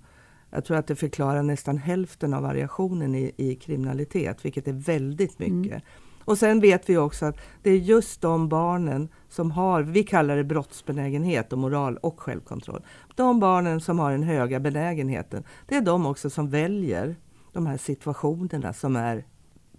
jag 0.54 0.66
tror 0.66 0.78
att 0.78 0.88
det 0.88 0.96
förklarar 0.96 1.44
nästan 1.44 1.78
hälften 1.78 2.34
av 2.34 2.44
variationen 2.44 3.16
i, 3.16 3.32
i 3.38 3.56
kriminalitet, 3.56 4.46
vilket 4.46 4.68
är 4.68 4.74
väldigt 4.74 5.40
mycket. 5.40 5.72
Mm. 5.72 5.82
Och 6.26 6.38
sen 6.38 6.60
vet 6.60 6.90
vi 6.90 6.98
också 6.98 7.26
att 7.26 7.38
det 7.64 7.70
är 7.70 7.78
just 7.78 8.22
de 8.22 8.50
barnen 8.50 9.10
som 9.30 9.52
har, 9.52 9.82
vi 9.82 10.04
kallar 10.04 10.38
det 10.38 10.44
brottsbenägenhet 10.44 11.54
och 11.54 11.60
moral 11.60 11.98
och 11.98 12.20
självkontroll. 12.20 12.82
De 13.16 13.40
barnen 13.40 13.82
som 13.82 14.00
har 14.00 14.12
den 14.12 14.24
höga 14.24 14.60
benägenheten, 14.60 15.44
det 15.68 15.76
är 15.76 15.82
de 15.82 16.06
också 16.06 16.30
som 16.30 16.50
väljer 16.50 17.16
de 17.54 17.66
här 17.66 17.78
situationerna 17.78 18.74
som 18.74 18.96
är 18.96 19.26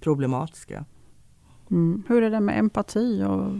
problematiska. 0.00 0.84
Mm. 1.70 2.02
Hur 2.08 2.22
är 2.22 2.30
det 2.30 2.40
med 2.40 2.58
empati 2.58 3.22
och 3.22 3.50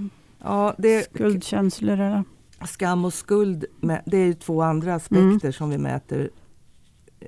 ja, 0.42 0.75
det, 0.78 1.04
skuldkänslor? 1.04 2.25
Skam 2.66 3.04
och 3.04 3.14
skuld, 3.14 3.64
det 4.04 4.16
är 4.16 4.33
två 4.33 4.62
andra 4.62 4.94
aspekter 4.94 5.47
mm. 5.47 5.52
som 5.52 5.71
vi 5.71 5.78
mäter 5.78 6.30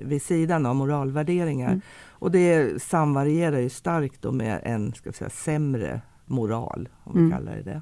vid 0.01 0.21
sidan 0.21 0.65
av 0.65 0.75
moralvärderingar. 0.75 1.69
Mm. 1.69 1.81
Och 2.09 2.31
det 2.31 2.81
samvarierar 2.81 3.59
ju 3.59 3.69
starkt 3.69 4.21
då 4.21 4.31
med 4.31 4.61
en 4.63 4.93
ska 4.93 5.11
säga, 5.11 5.29
sämre 5.29 6.01
moral, 6.25 6.89
om 7.03 7.13
vi 7.13 7.19
mm. 7.19 7.31
kallar 7.31 7.55
det 7.55 7.63
det. 7.63 7.81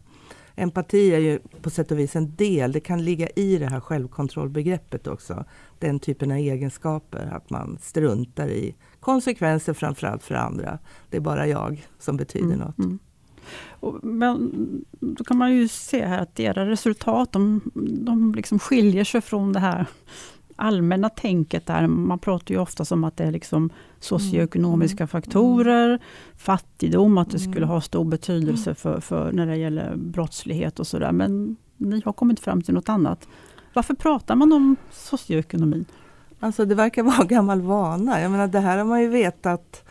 Empati 0.56 1.14
är 1.14 1.20
ju 1.20 1.40
på 1.62 1.70
sätt 1.70 1.92
och 1.92 2.00
vis 2.00 2.16
en 2.16 2.36
del, 2.36 2.72
det 2.72 2.80
kan 2.80 3.06
ligga 3.06 3.28
i 3.36 3.58
det 3.58 3.66
här 3.66 3.80
självkontrollbegreppet 3.80 5.08
också. 5.08 5.46
Den 5.80 6.00
typen 6.00 6.32
av 6.32 6.38
egenskaper, 6.38 7.30
att 7.32 7.50
man 7.50 7.78
struntar 7.82 8.48
i 8.48 8.76
konsekvenser 9.00 9.74
framförallt 9.74 10.24
för 10.24 10.36
andra. 10.36 10.80
Det 11.10 11.18
är 11.18 11.22
bara 11.22 11.48
jag 11.48 11.88
som 12.00 12.18
betyder 12.18 12.46
mm. 12.46 12.60
något. 12.60 12.78
Mm. 12.78 13.00
Och, 13.80 14.04
men 14.04 14.52
då 15.00 15.24
kan 15.24 15.38
man 15.38 15.56
ju 15.56 15.68
se 15.68 16.06
här 16.06 16.22
att 16.22 16.36
deras 16.36 16.68
resultat, 16.68 17.32
de, 17.32 17.62
de 18.06 18.36
liksom 18.36 18.60
skiljer 18.60 19.04
sig 19.04 19.22
från 19.22 19.54
det 19.54 19.60
här 19.60 19.86
allmänna 20.56 21.10
tänket 21.10 21.66
där, 21.66 21.88
man 21.88 22.20
pratar 22.20 22.54
ju 22.54 22.62
ofta 22.62 22.96
om 22.96 23.04
att 23.04 23.18
det 23.18 23.24
är 23.24 23.32
liksom 23.32 23.70
socioekonomiska 24.00 25.04
mm. 25.04 25.08
faktorer, 25.08 26.00
fattigdom, 26.38 27.18
att 27.18 27.32
det 27.32 27.40
skulle 27.40 27.58
mm. 27.58 27.70
ha 27.70 27.82
stor 27.82 28.06
betydelse 28.06 28.76
för, 28.76 29.00
för 29.00 29.32
när 29.32 29.48
det 29.48 29.58
gäller 29.58 29.96
brottslighet 29.96 30.80
och 30.80 30.88
sådär. 30.88 31.12
Men 31.12 31.58
ni 31.78 32.02
har 32.06 32.14
kommit 32.14 32.40
fram 32.40 32.62
till 32.62 32.74
något 32.74 32.90
annat. 32.90 33.28
Varför 33.74 33.94
pratar 33.94 34.36
man 34.36 34.54
om 34.54 34.76
socioekonomi? 34.92 35.86
Alltså 36.40 36.66
det 36.66 36.76
verkar 36.76 37.04
vara 37.04 37.24
gammal 37.24 37.62
vana. 37.62 38.22
Jag 38.22 38.32
menar 38.32 38.48
det 38.48 38.60
här 38.60 38.78
har 38.78 38.86
man 38.86 39.02
ju 39.02 39.08
vetat 39.08 39.84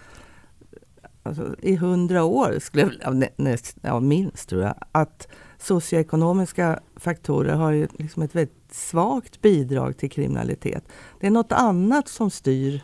alltså, 1.23 1.55
i 1.59 1.77
hundra 1.77 2.25
år, 2.25 2.59
skulle 2.61 2.93
jag, 3.01 3.25
näst, 3.37 3.77
ja, 3.83 4.01
minst 4.01 4.49
tror 4.49 4.63
jag, 4.63 4.75
att 4.93 5.29
socioekonomiska 5.59 6.81
faktorer 6.97 7.55
har 7.55 7.73
ju 7.73 7.89
liksom 7.99 8.23
ett 8.23 8.35
väldigt 8.35 8.64
svagt 8.75 9.43
bidrag 9.43 9.97
till 9.97 10.11
kriminalitet. 10.11 10.85
Det 11.21 11.27
är 11.27 11.31
något 11.31 11.53
annat 11.53 12.09
som 12.09 12.31
styr 12.31 12.83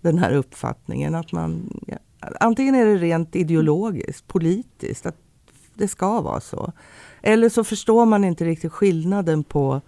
den 0.00 0.18
här 0.18 0.32
uppfattningen. 0.32 1.14
Att 1.14 1.32
man, 1.32 1.80
ja, 1.86 1.96
antingen 2.40 2.74
är 2.74 2.84
det 2.84 2.96
rent 2.96 3.36
ideologiskt, 3.36 4.28
politiskt, 4.28 5.06
att 5.06 5.16
det 5.74 5.88
ska 5.88 6.20
vara 6.20 6.40
så. 6.40 6.72
Eller 7.22 7.48
så 7.48 7.64
förstår 7.64 8.06
man 8.06 8.24
inte 8.24 8.44
riktigt 8.44 8.72
skillnaden 8.72 9.44
på 9.44 9.80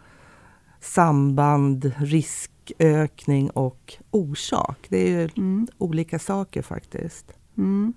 samband, 0.80 1.92
riskökning 1.98 3.50
och 3.50 3.94
orsak. 4.10 4.86
Det 4.88 4.98
är 4.98 5.08
ju 5.08 5.28
mm. 5.36 5.66
olika 5.78 6.18
saker 6.18 6.62
faktiskt. 6.62 7.32
Mm. 7.56 7.92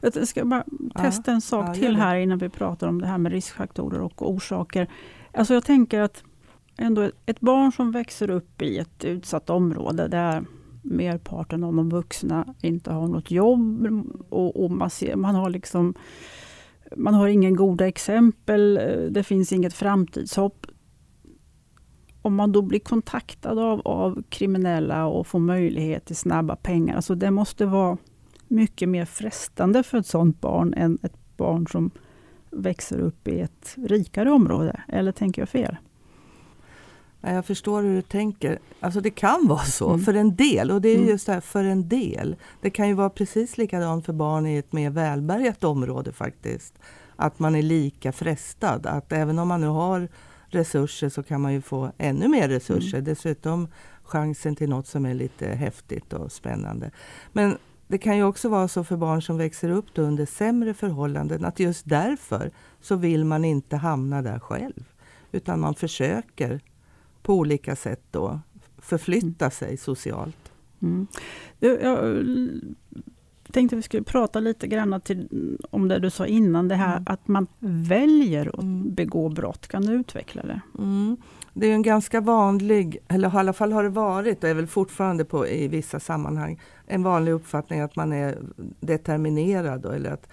Jag 0.00 0.28
ska 0.28 0.44
bara 0.44 0.64
testa 0.94 1.32
en 1.32 1.40
sak 1.40 1.68
ja, 1.68 1.74
till 1.74 1.96
här 1.96 2.16
innan 2.16 2.38
vi 2.38 2.48
pratar 2.48 2.88
om 2.88 3.00
det 3.00 3.06
här 3.06 3.18
med 3.18 3.32
riskfaktorer 3.32 4.00
och 4.00 4.30
orsaker. 4.30 4.88
Alltså 5.32 5.54
jag 5.54 5.64
tänker 5.64 6.00
att 6.00 6.24
ändå 6.78 7.10
ett 7.26 7.40
barn 7.40 7.72
som 7.72 7.92
växer 7.92 8.30
upp 8.30 8.62
i 8.62 8.78
ett 8.78 9.04
utsatt 9.04 9.50
område 9.50 10.08
där 10.08 10.44
merparten 10.82 11.64
av 11.64 11.74
de 11.74 11.88
vuxna 11.88 12.54
inte 12.62 12.92
har 12.92 13.08
något 13.08 13.30
jobb 13.30 13.86
och, 14.28 14.64
och 14.64 14.70
man, 14.70 14.90
ser, 14.90 15.16
man 15.16 15.34
har 15.34 15.50
liksom 15.50 15.94
man 16.96 17.14
har 17.14 17.28
ingen 17.28 17.56
goda 17.56 17.86
exempel, 17.86 18.74
det 19.10 19.22
finns 19.22 19.52
inget 19.52 19.74
framtidshopp. 19.74 20.66
Om 22.22 22.34
man 22.34 22.52
då 22.52 22.62
blir 22.62 22.80
kontaktad 22.80 23.58
av, 23.58 23.80
av 23.84 24.22
kriminella 24.28 25.06
och 25.06 25.26
får 25.26 25.38
möjlighet 25.38 26.04
till 26.04 26.16
snabba 26.16 26.56
pengar, 26.56 26.96
alltså 26.96 27.14
det 27.14 27.30
måste 27.30 27.66
vara 27.66 27.98
mycket 28.48 28.88
mer 28.88 29.04
frestande 29.04 29.82
för 29.82 29.98
ett 29.98 30.06
sådant 30.06 30.40
barn 30.40 30.74
än 30.74 30.98
ett 31.02 31.36
barn 31.36 31.66
som 31.66 31.90
växer 32.50 32.98
upp 33.00 33.28
i 33.28 33.40
ett 33.40 33.74
rikare 33.76 34.30
område. 34.30 34.82
Eller 34.88 35.12
tänker 35.12 35.42
jag 35.42 35.48
fel? 35.48 35.76
Jag 37.20 37.46
förstår 37.46 37.82
hur 37.82 37.94
du 37.94 38.02
tänker. 38.02 38.58
Alltså 38.80 39.00
det 39.00 39.10
kan 39.10 39.48
vara 39.48 39.64
så 39.64 39.88
mm. 39.88 40.04
för 40.04 40.14
en 40.14 40.36
del. 40.36 40.70
Och 40.70 40.80
det 40.80 40.88
är 40.88 40.96
mm. 40.96 41.08
just 41.08 41.26
det 41.26 41.32
här, 41.32 41.40
för 41.40 41.64
en 41.64 41.88
del. 41.88 42.36
Det 42.60 42.70
kan 42.70 42.88
ju 42.88 42.94
vara 42.94 43.10
precis 43.10 43.58
likadant 43.58 44.06
för 44.06 44.12
barn 44.12 44.46
i 44.46 44.56
ett 44.56 44.72
mer 44.72 44.90
välbärgat 44.90 45.64
område 45.64 46.12
faktiskt. 46.12 46.74
Att 47.16 47.38
man 47.38 47.54
är 47.54 47.62
lika 47.62 48.12
frestad. 48.12 48.86
Att 48.86 49.12
även 49.12 49.38
om 49.38 49.48
man 49.48 49.60
nu 49.60 49.66
har 49.66 50.08
resurser 50.46 51.08
så 51.08 51.22
kan 51.22 51.40
man 51.40 51.52
ju 51.52 51.62
få 51.62 51.92
ännu 51.98 52.28
mer 52.28 52.48
resurser. 52.48 52.98
Mm. 52.98 53.04
Dessutom 53.04 53.68
chansen 54.02 54.56
till 54.56 54.68
något 54.68 54.86
som 54.86 55.06
är 55.06 55.14
lite 55.14 55.48
häftigt 55.48 56.12
och 56.12 56.32
spännande. 56.32 56.90
Men 57.32 57.58
det 57.88 57.98
kan 57.98 58.16
ju 58.16 58.22
också 58.22 58.48
vara 58.48 58.68
så 58.68 58.84
för 58.84 58.96
barn 58.96 59.22
som 59.22 59.38
växer 59.38 59.70
upp 59.70 59.98
under 59.98 60.26
sämre 60.26 60.74
förhållanden 60.74 61.44
att 61.44 61.60
just 61.60 61.82
därför 61.88 62.50
så 62.80 62.96
vill 62.96 63.24
man 63.24 63.44
inte 63.44 63.76
hamna 63.76 64.22
där 64.22 64.38
själv. 64.38 64.84
Utan 65.32 65.60
man 65.60 65.74
försöker 65.74 66.60
på 67.28 67.34
olika 67.34 67.76
sätt 67.76 68.02
då 68.10 68.40
förflytta 68.78 69.44
mm. 69.44 69.50
sig 69.50 69.76
socialt. 69.76 70.52
Mm. 70.82 71.06
Jag 71.58 73.52
tänkte 73.52 73.76
vi 73.76 73.82
skulle 73.82 74.02
prata 74.02 74.40
lite 74.40 74.66
grann 74.66 75.00
till, 75.00 75.28
om 75.70 75.88
det 75.88 75.98
du 75.98 76.10
sa 76.10 76.26
innan, 76.26 76.68
det 76.68 76.74
här 76.74 76.96
mm. 76.96 77.04
att 77.06 77.28
man 77.28 77.46
väljer 77.88 78.48
att 78.48 78.62
mm. 78.62 78.94
begå 78.94 79.28
brott. 79.28 79.68
Kan 79.68 79.82
du 79.82 79.92
utveckla 79.92 80.42
det? 80.42 80.60
Mm. 80.78 81.16
Det 81.52 81.66
är 81.66 81.72
en 81.72 81.82
ganska 81.82 82.20
vanlig, 82.20 82.98
eller 83.08 83.28
i 83.28 83.36
alla 83.36 83.52
fall 83.52 83.72
har 83.72 83.82
det 83.82 83.88
varit 83.88 84.44
och 84.44 84.50
är 84.50 84.54
väl 84.54 84.66
fortfarande 84.66 85.24
på, 85.24 85.48
i 85.48 85.68
vissa 85.68 86.00
sammanhang, 86.00 86.60
en 86.86 87.02
vanlig 87.02 87.32
uppfattning 87.32 87.80
att 87.80 87.96
man 87.96 88.12
är 88.12 88.38
determinerad. 88.80 89.80
Då, 89.80 89.88
eller 89.88 90.10
att, 90.10 90.28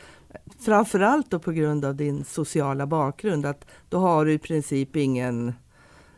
framförallt 0.66 1.32
då 1.32 1.40
på 1.40 1.52
grund 1.52 1.86
av 1.86 1.96
din 1.96 2.24
sociala 2.25 2.88
bakgrund, 2.88 3.46
att 3.46 3.66
då 3.90 3.98
har 3.98 4.25
du 4.25 4.34
i 4.34 4.40
princip 4.40 4.96
ingen 4.96 5.54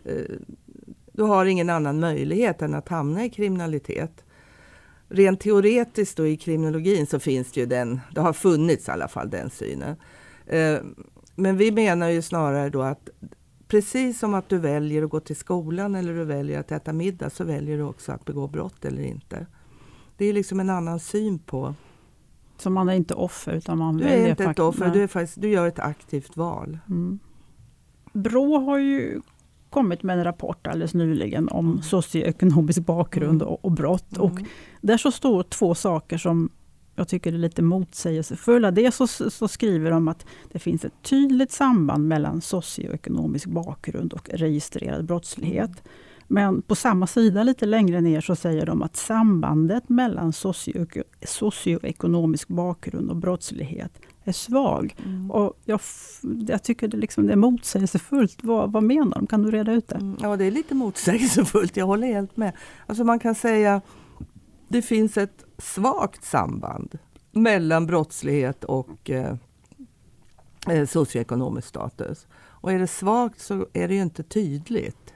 eh, 0.04 0.36
du 1.18 1.24
har 1.24 1.46
ingen 1.46 1.70
annan 1.70 2.00
möjlighet 2.00 2.62
än 2.62 2.74
att 2.74 2.90
hamna 2.90 3.26
i 3.26 3.30
kriminalitet. 3.30 4.24
Rent 5.10 5.40
teoretiskt 5.40 6.18
då 6.18 6.28
i 6.28 6.38
kriminologin 6.38 7.08
så 7.08 7.20
finns 7.20 7.52
det 7.52 7.60
ju 7.60 7.66
den, 7.66 8.00
det 8.12 8.22
har 8.22 8.34
funnits 8.34 8.88
i 8.88 8.92
alla 8.92 9.08
fall 9.08 9.30
den 9.30 9.50
synen. 9.50 9.96
Eh, 10.46 10.78
men 11.36 11.58
vi 11.58 11.72
menar 11.72 12.10
ju 12.10 12.22
snarare 12.22 12.70
då 12.70 12.82
att 12.82 13.10
precis 13.68 14.20
som 14.20 14.34
att 14.34 14.50
du 14.50 14.58
väljer 14.58 15.04
att 15.04 15.10
gå 15.10 15.20
till 15.20 15.36
skolan 15.36 15.96
eller 15.96 16.14
du 16.14 16.24
väljer 16.24 16.60
att 16.60 16.72
äta 16.72 16.94
middag 16.94 17.30
så 17.30 17.44
väljer 17.44 17.78
du 17.78 17.84
också 17.84 18.12
att 18.12 18.26
begå 18.26 18.48
brott 18.48 18.86
eller 18.86 19.02
inte. 19.02 19.46
Det 20.18 20.26
är 20.26 20.34
liksom 20.34 20.60
en 20.60 20.70
annan 20.70 21.00
syn 21.00 21.40
på... 21.40 21.74
Så 22.58 22.70
man 22.70 22.90
är 22.90 22.94
inte 22.94 23.14
offer 23.14 23.54
utan 23.54 23.78
man 23.78 23.98
du 23.98 24.04
väljer... 24.04 24.20
Du 24.20 24.26
är 24.26 24.30
inte 24.30 24.44
ett 24.44 24.60
offer, 24.60 24.90
du, 24.90 25.04
är 25.04 25.08
faktiskt, 25.08 25.42
du 25.42 25.50
gör 25.50 25.68
ett 25.68 25.80
aktivt 25.80 26.38
val. 26.38 26.80
Mm. 26.88 27.20
Brå 28.14 28.60
har 28.60 28.78
ju 28.78 29.22
kommit 29.70 30.04
med 30.04 30.18
en 30.18 30.24
rapport 30.24 30.68
alldeles 30.68 30.94
nyligen 30.94 31.50
om 31.50 31.70
mm. 31.70 31.82
socioekonomisk 31.82 32.80
bakgrund 32.80 33.42
mm. 33.42 33.54
och, 33.54 33.66
och 33.66 33.72
brott. 33.72 34.18
Mm. 34.18 34.22
Och 34.22 34.40
där 34.82 34.98
så 34.98 35.12
står 35.12 35.44
två 35.44 35.76
saker 35.76 36.18
som 36.18 36.50
jag 36.96 37.08
tycker 37.08 37.34
är 37.34 37.38
lite 37.38 37.62
motsägelsefulla. 37.62 38.72
Dels 38.72 38.96
så, 38.96 39.08
så, 39.08 39.48
skriver 39.48 39.92
de 39.92 40.08
att 40.08 40.26
det 40.52 40.60
finns 40.60 40.86
ett 40.86 41.02
tydligt 41.02 41.52
samband 41.52 42.08
mellan 42.08 42.42
socioekonomisk 42.42 43.48
bakgrund 43.48 44.14
och 44.14 44.30
registrerad 44.30 45.06
brottslighet. 45.06 45.70
Mm. 45.70 45.82
Men 46.28 46.62
på 46.62 46.76
samma 46.76 47.08
sida 47.08 47.44
lite 47.44 47.66
längre 47.66 48.02
ner 48.02 48.22
så 48.22 48.36
säger 48.36 48.66
de 48.66 48.82
att 48.82 48.96
sambandet 48.96 49.90
mellan 49.90 50.34
socioekonomisk 51.24 52.48
bakgrund 52.48 53.10
och 53.10 53.16
brottslighet 53.16 53.92
är 54.28 54.34
svag. 54.34 54.96
Mm. 55.06 55.32
Och 55.32 55.54
jag, 55.66 55.80
jag, 56.48 56.64
tycker 56.64 56.88
det, 56.88 56.98
liksom, 56.98 57.28
det 57.28 57.34
är 57.34 57.38
motsägelsefullt. 57.38 58.44
Vad, 58.44 58.72
vad 58.72 58.84
menar 58.84 59.16
de? 59.16 59.28
Kan 59.28 59.44
du 59.44 59.52
reda 59.52 59.72
ut 59.72 59.88
det? 59.88 59.96
Mm, 59.96 60.18
ja, 60.22 60.36
det 60.36 60.46
är 60.46 60.52
lite 60.52 60.76
motsägelsefullt. 60.76 61.78
Jag 61.78 61.86
håller 61.86 62.08
helt 62.08 62.38
med. 62.38 62.54
Alltså 62.86 63.04
man 63.04 63.20
kan 63.20 63.36
säga 63.36 63.82
det 64.68 64.82
finns 64.82 65.18
ett 65.18 65.46
svagt 65.58 66.24
samband 66.24 66.98
mellan 67.32 67.86
brottslighet 67.86 68.64
och 68.64 69.10
eh, 69.10 69.36
eh, 70.70 70.86
socioekonomisk 70.86 71.68
status. 71.68 72.28
Och 72.34 72.72
är 72.72 72.80
det 72.80 72.88
svagt 72.88 73.42
så 73.42 73.68
är 73.74 73.88
det 73.88 73.96
ju 73.96 74.02
inte 74.02 74.24
tydligt. 74.24 75.14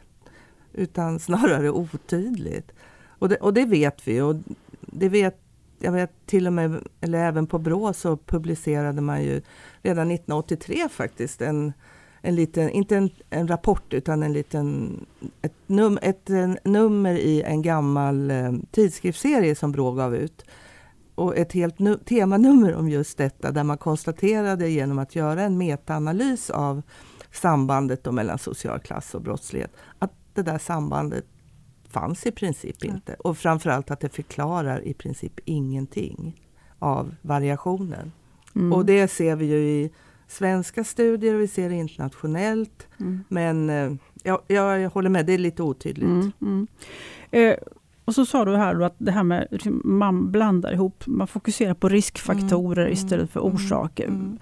utan 0.74 1.20
snarare 1.20 1.72
otydligt. 1.72 2.72
Och 3.06 3.30
det, 3.30 3.36
och 3.36 3.53
det 3.53 3.65
vet 3.65 4.08
vi. 4.08 4.22
Och 4.22 4.36
det 4.80 5.10
vet, 5.10 5.40
jag 5.81 5.91
vet 5.91 6.11
till 6.25 6.47
och 6.47 6.53
med, 6.53 6.83
eller 7.01 7.19
även 7.19 7.47
på 7.47 7.59
Brå 7.59 7.93
så 7.93 8.17
publicerade 8.17 9.01
man 9.01 9.23
ju 9.23 9.41
redan 9.81 10.11
1983 10.11 10.89
faktiskt 10.89 11.41
en, 11.41 11.73
en 12.21 12.35
liten, 12.35 12.69
inte 12.69 12.97
en, 12.97 13.09
en 13.29 13.47
rapport 13.47 13.93
utan 13.93 14.23
en 14.23 14.33
liten, 14.33 15.00
ett, 15.41 15.53
num, 15.67 16.00
ett 16.01 16.29
en 16.29 16.57
nummer 16.63 17.13
i 17.13 17.41
en 17.41 17.61
gammal 17.61 18.31
eh, 18.31 18.53
tidskriftsserie 18.71 19.55
som 19.55 19.71
Brå 19.71 19.91
gav 19.91 20.15
ut. 20.15 20.45
Och 21.15 21.38
ett 21.38 21.53
helt 21.53 21.79
nu, 21.79 21.97
temanummer 22.05 22.75
om 22.75 22.89
just 22.89 23.17
detta 23.17 23.51
där 23.51 23.63
man 23.63 23.77
konstaterade 23.77 24.69
genom 24.69 25.00
att 25.00 25.15
göra 25.15 25.41
en 25.41 25.57
metaanalys 25.57 26.50
av 26.50 26.81
sambandet 27.31 28.13
mellan 28.13 28.38
social 28.38 28.79
klass 28.79 29.15
och 29.15 29.21
brottslighet 29.21 29.71
att 30.00 30.13
det 30.33 30.41
där 30.41 30.57
sambandet 30.57 31.25
fanns 31.91 32.25
i 32.25 32.31
princip 32.31 32.86
inte. 32.86 33.13
Och 33.13 33.38
framförallt 33.38 33.91
att 33.91 34.00
det 34.00 34.10
förklarar 34.10 34.88
i 34.88 34.93
princip 34.93 35.39
ingenting 35.45 36.41
av 36.79 37.15
variationen. 37.21 38.12
Mm. 38.55 38.74
Och 38.74 38.86
det 38.86 39.07
ser 39.07 39.36
vi 39.36 39.45
ju 39.45 39.57
i 39.57 39.91
svenska 40.27 40.83
studier 40.83 41.36
och 41.36 41.41
vi 41.41 41.48
ser 41.48 41.69
det 41.69 41.75
internationellt. 41.75 42.88
Mm. 43.00 43.24
Men 43.27 43.69
eh, 43.69 43.91
ja, 44.24 44.43
jag 44.48 44.89
håller 44.89 45.10
med, 45.10 45.25
det 45.25 45.33
är 45.33 45.38
lite 45.38 45.63
otydligt. 45.63 46.07
Mm, 46.07 46.31
mm. 46.41 46.67
eh, 47.31 47.55
och 48.05 48.15
så 48.15 48.25
sa 48.25 48.46
du 48.46 48.55
här 48.55 48.81
att 48.81 48.96
det 48.98 49.12
här 49.12 49.24
med 49.24 49.48
liksom, 49.51 49.81
man 49.84 50.31
blandar 50.31 50.74
ihop, 50.74 51.03
man 51.08 51.27
fokuserar 51.27 51.74
på 51.74 51.89
riskfaktorer 51.89 52.81
mm, 52.81 52.93
istället 52.93 53.31
för 53.31 53.39
mm, 53.39 53.53
orsaker. 53.53 54.08
Mm. 54.08 54.39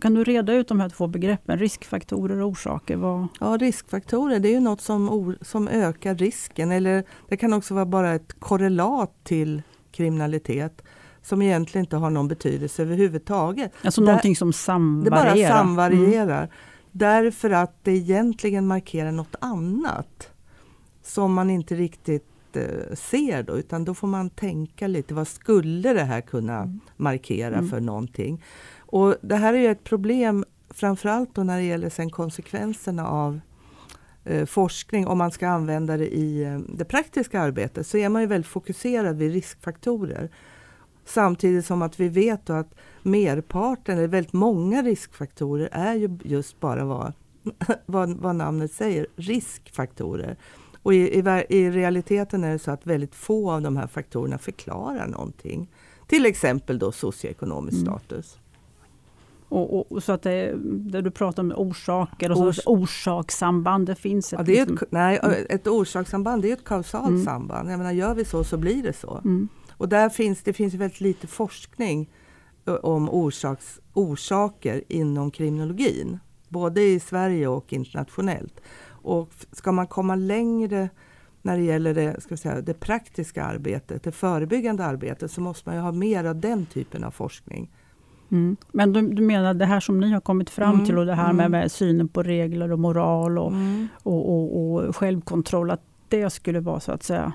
Kan 0.00 0.14
du 0.14 0.24
reda 0.24 0.52
ut 0.52 0.68
de 0.68 0.80
här 0.80 0.88
två 0.88 1.06
begreppen, 1.06 1.58
riskfaktorer 1.58 2.40
och 2.42 2.48
orsaker? 2.48 2.96
Vad... 2.96 3.26
Ja, 3.40 3.56
riskfaktorer 3.60 4.38
det 4.38 4.48
är 4.48 4.52
ju 4.52 4.60
något 4.60 4.80
som, 4.80 5.34
som 5.40 5.68
ökar 5.68 6.14
risken 6.14 6.72
eller 6.72 7.04
det 7.28 7.36
kan 7.36 7.52
också 7.52 7.74
vara 7.74 7.86
bara 7.86 8.14
ett 8.14 8.40
korrelat 8.40 9.24
till 9.24 9.62
kriminalitet 9.92 10.82
som 11.22 11.42
egentligen 11.42 11.84
inte 11.84 11.96
har 11.96 12.10
någon 12.10 12.28
betydelse 12.28 12.82
överhuvudtaget. 12.82 13.72
Alltså 13.82 14.00
Där, 14.00 14.06
någonting 14.06 14.36
som 14.36 14.52
samvarierar? 14.52 15.34
Det 15.34 15.40
bara 15.40 15.48
samvarierar. 15.48 16.38
Mm. 16.38 16.50
Därför 16.92 17.50
att 17.50 17.84
det 17.84 17.92
egentligen 17.92 18.66
markerar 18.66 19.12
något 19.12 19.34
annat 19.40 20.30
som 21.02 21.34
man 21.34 21.50
inte 21.50 21.74
riktigt 21.74 22.26
ser 22.94 23.42
då, 23.42 23.58
utan 23.58 23.84
då 23.84 23.94
får 23.94 24.08
man 24.08 24.30
tänka 24.30 24.86
lite. 24.86 25.14
Vad 25.14 25.28
skulle 25.28 25.92
det 25.92 26.04
här 26.04 26.20
kunna 26.20 26.56
mm. 26.56 26.80
markera 26.96 27.56
mm. 27.56 27.68
för 27.68 27.80
någonting? 27.80 28.44
Och 28.78 29.14
det 29.22 29.36
här 29.36 29.54
är 29.54 29.58
ju 29.58 29.66
ett 29.66 29.84
problem 29.84 30.44
framförallt 30.70 31.34
då 31.34 31.42
när 31.42 31.56
det 31.56 31.64
gäller 31.64 31.90
sen 31.90 32.10
konsekvenserna 32.10 33.08
av 33.08 33.40
eh, 34.24 34.46
forskning. 34.46 35.06
Om 35.06 35.18
man 35.18 35.30
ska 35.30 35.48
använda 35.48 35.96
det 35.96 36.14
i 36.14 36.42
eh, 36.42 36.58
det 36.58 36.84
praktiska 36.84 37.40
arbetet 37.40 37.86
så 37.86 37.98
är 37.98 38.08
man 38.08 38.22
ju 38.22 38.28
väldigt 38.28 38.50
fokuserad 38.50 39.16
vid 39.16 39.32
riskfaktorer. 39.32 40.30
Samtidigt 41.04 41.66
som 41.66 41.82
att 41.82 42.00
vi 42.00 42.08
vet 42.08 42.50
att 42.50 42.74
merparten, 43.02 43.98
eller 43.98 44.08
väldigt 44.08 44.32
många 44.32 44.82
riskfaktorer 44.82 45.68
är 45.72 45.94
ju 45.94 46.18
just 46.24 46.60
bara 46.60 46.84
vad, 46.84 47.12
vad, 47.86 48.16
vad 48.16 48.36
namnet 48.36 48.72
säger, 48.72 49.06
riskfaktorer. 49.16 50.36
Och 50.88 50.94
i, 50.94 51.18
i, 51.18 51.44
i, 51.48 51.70
realiteten 51.70 52.44
är 52.44 52.52
det 52.52 52.58
så 52.58 52.70
att 52.70 52.86
väldigt 52.86 53.14
få 53.14 53.50
av 53.50 53.62
de 53.62 53.76
här 53.76 53.86
faktorerna 53.86 54.38
förklarar 54.38 55.06
någonting. 55.06 55.70
Till 56.06 56.26
exempel 56.26 56.78
då 56.78 56.92
socioekonomisk 56.92 57.76
mm. 57.76 57.86
status. 57.86 58.38
Och, 59.48 59.92
och, 59.92 60.02
så 60.02 60.12
att 60.12 60.22
det, 60.22 60.54
det 60.64 61.00
du 61.00 61.10
pratar 61.10 61.42
om 61.42 61.52
orsaker 61.56 62.30
och 62.30 62.38
Ors 62.38 62.58
orsakssamband, 62.66 63.86
det 63.86 63.94
finns 63.94 64.32
ett... 64.32 64.38
Ja, 64.38 64.44
det 64.44 64.58
är 64.58 64.62
ett, 64.62 64.70
liksom- 64.70 64.88
nej, 64.90 65.18
mm. 65.22 65.46
ett 65.48 65.66
orsakssamband 65.66 66.42
det 66.42 66.50
är 66.50 66.52
ett 66.52 66.64
kausalt 66.64 67.08
mm. 67.08 67.24
samband. 67.24 67.70
Jag 67.70 67.78
menar, 67.78 67.92
gör 67.92 68.14
vi 68.14 68.24
så 68.24 68.44
så 68.44 68.56
blir 68.56 68.82
det 68.82 68.92
så. 68.92 69.20
Mm. 69.24 69.48
Och 69.72 69.88
där 69.88 70.08
finns 70.08 70.42
det 70.42 70.52
finns 70.52 70.74
väldigt 70.74 71.00
lite 71.00 71.26
forskning 71.26 72.10
om 72.82 73.10
orsaks, 73.10 73.80
orsaker 73.92 74.82
inom 74.88 75.30
kriminologin. 75.30 76.18
Både 76.48 76.82
i 76.82 77.00
Sverige 77.00 77.48
och 77.48 77.72
internationellt. 77.72 78.60
Och 79.02 79.30
ska 79.52 79.72
man 79.72 79.86
komma 79.86 80.14
längre 80.14 80.88
när 81.42 81.56
det 81.56 81.62
gäller 81.62 81.94
det, 81.94 82.20
ska 82.20 82.36
säga, 82.36 82.60
det 82.60 82.74
praktiska 82.74 83.44
arbetet, 83.44 84.02
det 84.02 84.12
förebyggande 84.12 84.84
arbetet, 84.84 85.30
så 85.30 85.40
måste 85.40 85.68
man 85.68 85.76
ju 85.76 85.82
ha 85.82 85.92
mer 85.92 86.24
av 86.24 86.36
den 86.36 86.66
typen 86.66 87.04
av 87.04 87.10
forskning. 87.10 87.70
Mm. 88.30 88.56
Men 88.72 88.92
du, 88.92 89.08
du, 89.08 89.22
menar 89.22 89.54
det 89.54 89.64
här 89.64 89.80
som 89.80 90.00
ni 90.00 90.12
har 90.12 90.20
kommit 90.20 90.50
fram 90.50 90.74
mm. 90.74 90.86
till 90.86 90.98
och 90.98 91.06
det 91.06 91.14
här 91.14 91.32
med, 91.32 91.46
mm. 91.46 91.60
med, 91.60 91.72
synen 91.72 92.08
på 92.08 92.22
regler 92.22 92.72
och 92.72 92.78
moral 92.78 93.38
och, 93.38 93.52
mm. 93.52 93.88
och, 94.02 94.32
och, 94.32 94.74
och, 94.74 94.96
självkontroll, 94.96 95.70
att 95.70 95.82
det 96.08 96.30
skulle 96.30 96.60
vara 96.60 96.80
så 96.80 96.92
att 96.92 97.02
säga 97.02 97.32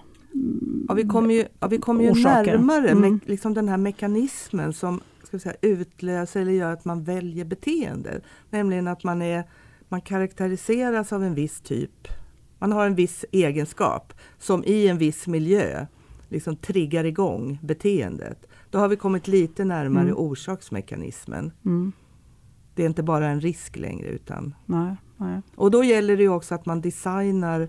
Ja, 0.87 0.93
vi 0.93 1.03
kommer 1.03 1.33
ju, 1.33 1.45
ja, 1.59 1.67
vi 1.67 1.77
kommer 1.77 2.03
ju 2.03 2.23
närmare 2.23 2.89
mm. 2.89 3.13
me, 3.13 3.19
liksom 3.25 3.53
den 3.53 3.69
här 3.69 3.77
mekanismen 3.77 4.73
som 4.73 5.01
ska 5.23 5.39
säga, 5.39 5.55
utlöser 5.61 6.41
eller 6.41 6.51
gör 6.51 6.73
att 6.73 6.85
man 6.85 7.03
väljer 7.03 7.45
beteende. 7.45 8.21
Nämligen 8.49 8.87
att 8.87 9.03
man, 9.03 9.21
är, 9.21 9.43
man 9.93 10.01
karaktäriseras 10.01 11.13
av 11.13 11.23
en 11.23 11.35
viss 11.35 11.61
typ. 11.61 12.07
Man 12.59 12.71
har 12.71 12.85
en 12.85 12.95
viss 12.95 13.25
egenskap 13.31 14.13
som 14.37 14.63
i 14.63 14.87
en 14.87 14.97
viss 14.97 15.27
miljö 15.27 15.85
liksom 16.29 16.55
triggar 16.55 17.03
igång 17.03 17.59
beteendet. 17.61 18.47
Då 18.69 18.79
har 18.79 18.87
vi 18.87 18.95
kommit 18.95 19.27
lite 19.27 19.65
närmare 19.65 20.03
mm. 20.03 20.17
orsaksmekanismen. 20.17 21.51
Mm. 21.65 21.91
Det 22.75 22.83
är 22.83 22.85
inte 22.85 23.03
bara 23.03 23.27
en 23.27 23.41
risk 23.41 23.77
längre. 23.77 24.07
utan... 24.07 24.55
Nej, 24.65 24.95
nej. 25.17 25.41
Och 25.55 25.71
då 25.71 25.83
gäller 25.83 26.17
det 26.17 26.27
också 26.27 26.55
att 26.55 26.65
man 26.65 26.81
designar 26.81 27.61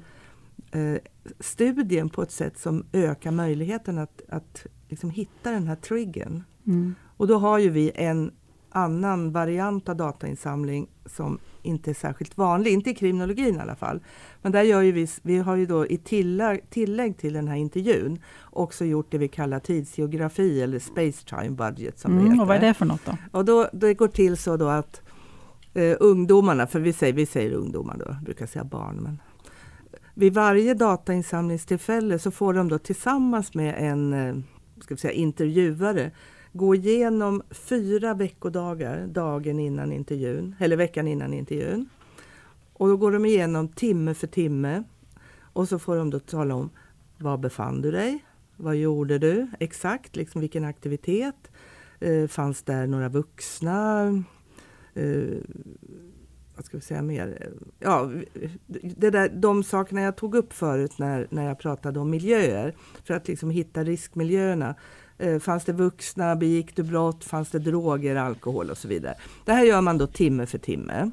eh, 0.73 0.99
studien 1.41 2.09
på 2.09 2.23
ett 2.23 2.33
sätt 2.33 2.59
som 2.59 2.87
ökar 2.93 3.31
möjligheten 3.31 3.99
att, 3.99 4.23
att 4.29 4.67
liksom 4.89 5.11
hitta 5.11 5.51
den 5.51 5.67
här 5.67 5.77
triggern. 5.77 6.43
Mm. 6.67 6.95
Och 7.17 7.27
då 7.27 7.39
har 7.39 7.59
ju 7.59 7.71
vi 7.71 7.93
en 7.95 8.33
annan 8.75 9.33
variant 9.33 9.89
av 9.89 9.97
datainsamling 9.97 10.87
som 11.07 11.39
inte 11.63 11.91
är 11.91 11.95
särskilt 11.95 12.39
vanlig, 12.39 12.73
inte 12.73 12.91
i 12.91 12.95
kriminologin 12.95 13.57
i 13.57 13.59
alla 13.59 13.77
fall. 13.77 14.01
Men 14.43 14.53
där 14.53 14.63
gör 14.63 14.83
ju 14.83 14.93
vi, 14.93 15.09
vi 15.23 15.39
har 15.39 15.57
ju 15.57 15.67
då 15.67 15.87
i 15.87 15.99
tillägg, 15.99 16.71
tillägg 16.71 17.17
till 17.17 17.33
den 17.33 17.49
här 17.49 17.57
intervjun 17.57 18.19
också 18.43 18.85
gjort 18.85 19.07
det 19.11 19.19
vi 19.19 19.29
kallar 19.29 19.61
tidsgeografi 19.61 20.63
eller 20.63 20.79
space 20.79 21.27
time 21.27 21.51
budget 21.51 21.99
som 21.99 22.13
mm, 22.13 22.25
det 22.25 22.31
heter. 22.31 22.43
Och 22.43 22.49
vad 22.49 22.57
är 22.57 22.61
det 22.61 22.75
för 22.75 22.87
något 22.87 23.05
då? 23.05 23.17
Och 23.33 23.45
då, 23.45 23.69
det 23.73 23.95
går 23.95 24.09
till 24.09 24.37
så 24.37 24.57
då 24.57 24.69
att 24.69 25.03
eh, 25.75 25.97
ungdomarna, 26.01 26.67
för 26.67 26.81
vi 26.81 26.93
säger, 26.93 27.13
vi 27.13 27.27
säger 27.27 27.53
ungdomar 27.53 27.97
då, 27.97 28.17
brukar 28.25 28.47
säga 28.47 28.65
barn, 28.65 28.97
men 28.97 29.19
vid 30.15 30.35
varje 30.35 30.75
datainsamlingstillfälle 30.75 32.19
så 32.19 32.31
får 32.31 32.55
de 32.55 32.69
då 32.69 32.79
tillsammans 32.79 33.55
med 33.55 33.75
en 33.79 34.13
eh, 34.13 34.35
ska 34.81 34.95
vi 34.95 35.01
säga, 35.01 35.13
intervjuare 35.13 36.11
gå 36.55 36.75
igenom 36.75 37.43
fyra 37.51 38.15
veckodagar 38.15 39.07
dagen 39.07 39.61
innan 39.61 39.93
intervjun, 39.93 40.55
eller 40.59 40.77
veckan 40.77 41.09
innan 41.09 41.35
intervjun. 41.35 41.89
Och 42.73 42.89
då 42.89 42.97
går 42.97 43.13
de 43.13 43.25
igenom 43.25 43.69
timme 43.69 44.15
för 44.15 44.27
timme 44.27 44.83
och 45.41 45.69
så 45.69 45.79
får 45.79 45.97
de 45.97 46.11
då 46.11 46.21
tala 46.21 46.55
om 46.55 46.71
var 47.19 47.37
befann 47.37 47.83
du 47.83 47.91
dig? 47.91 48.25
Vad 48.57 48.77
gjorde 48.77 49.19
du 49.19 49.47
exakt? 49.61 50.17
Liksom 50.17 50.41
vilken 50.41 50.65
aktivitet? 50.65 51.51
Eh, 52.01 52.27
fanns 52.27 52.63
där 52.63 52.87
några 52.87 53.09
vuxna? 53.09 54.05
Eh, 54.95 55.39
vad 56.57 56.65
ska 56.65 56.77
vi 56.77 56.83
säga 56.83 57.03
mer? 57.03 57.53
Ja, 57.79 58.11
det 58.97 59.11
där, 59.11 59.29
de 59.29 59.65
sakerna 59.65 60.01
jag 60.01 60.17
tog 60.17 60.35
upp 60.35 60.53
förut 60.53 60.99
när, 60.99 61.27
när 61.31 61.47
jag 61.47 61.59
pratade 61.59 62.01
om 62.01 62.11
miljöer. 62.11 62.75
För 63.05 63.15
att 63.15 63.29
liksom 63.29 63.51
hitta 63.51 63.85
riskmiljöerna. 63.85 64.75
Eh, 65.19 65.39
fanns 65.39 65.65
det 65.65 65.73
vuxna? 65.73 66.37
Begick 66.37 66.77
du 66.77 66.83
brott? 66.83 67.25
Fanns 67.25 67.51
det 67.51 67.59
droger, 67.59 68.17
alkohol 68.17 68.71
och 68.71 68.79
så 68.79 68.89
vidare? 68.89 69.15
Det 69.45 69.53
här 69.53 69.65
gör 69.65 69.81
man 69.81 69.99
då 69.99 70.07
timme 70.07 70.47
för 70.47 70.59
timme. 70.59 71.11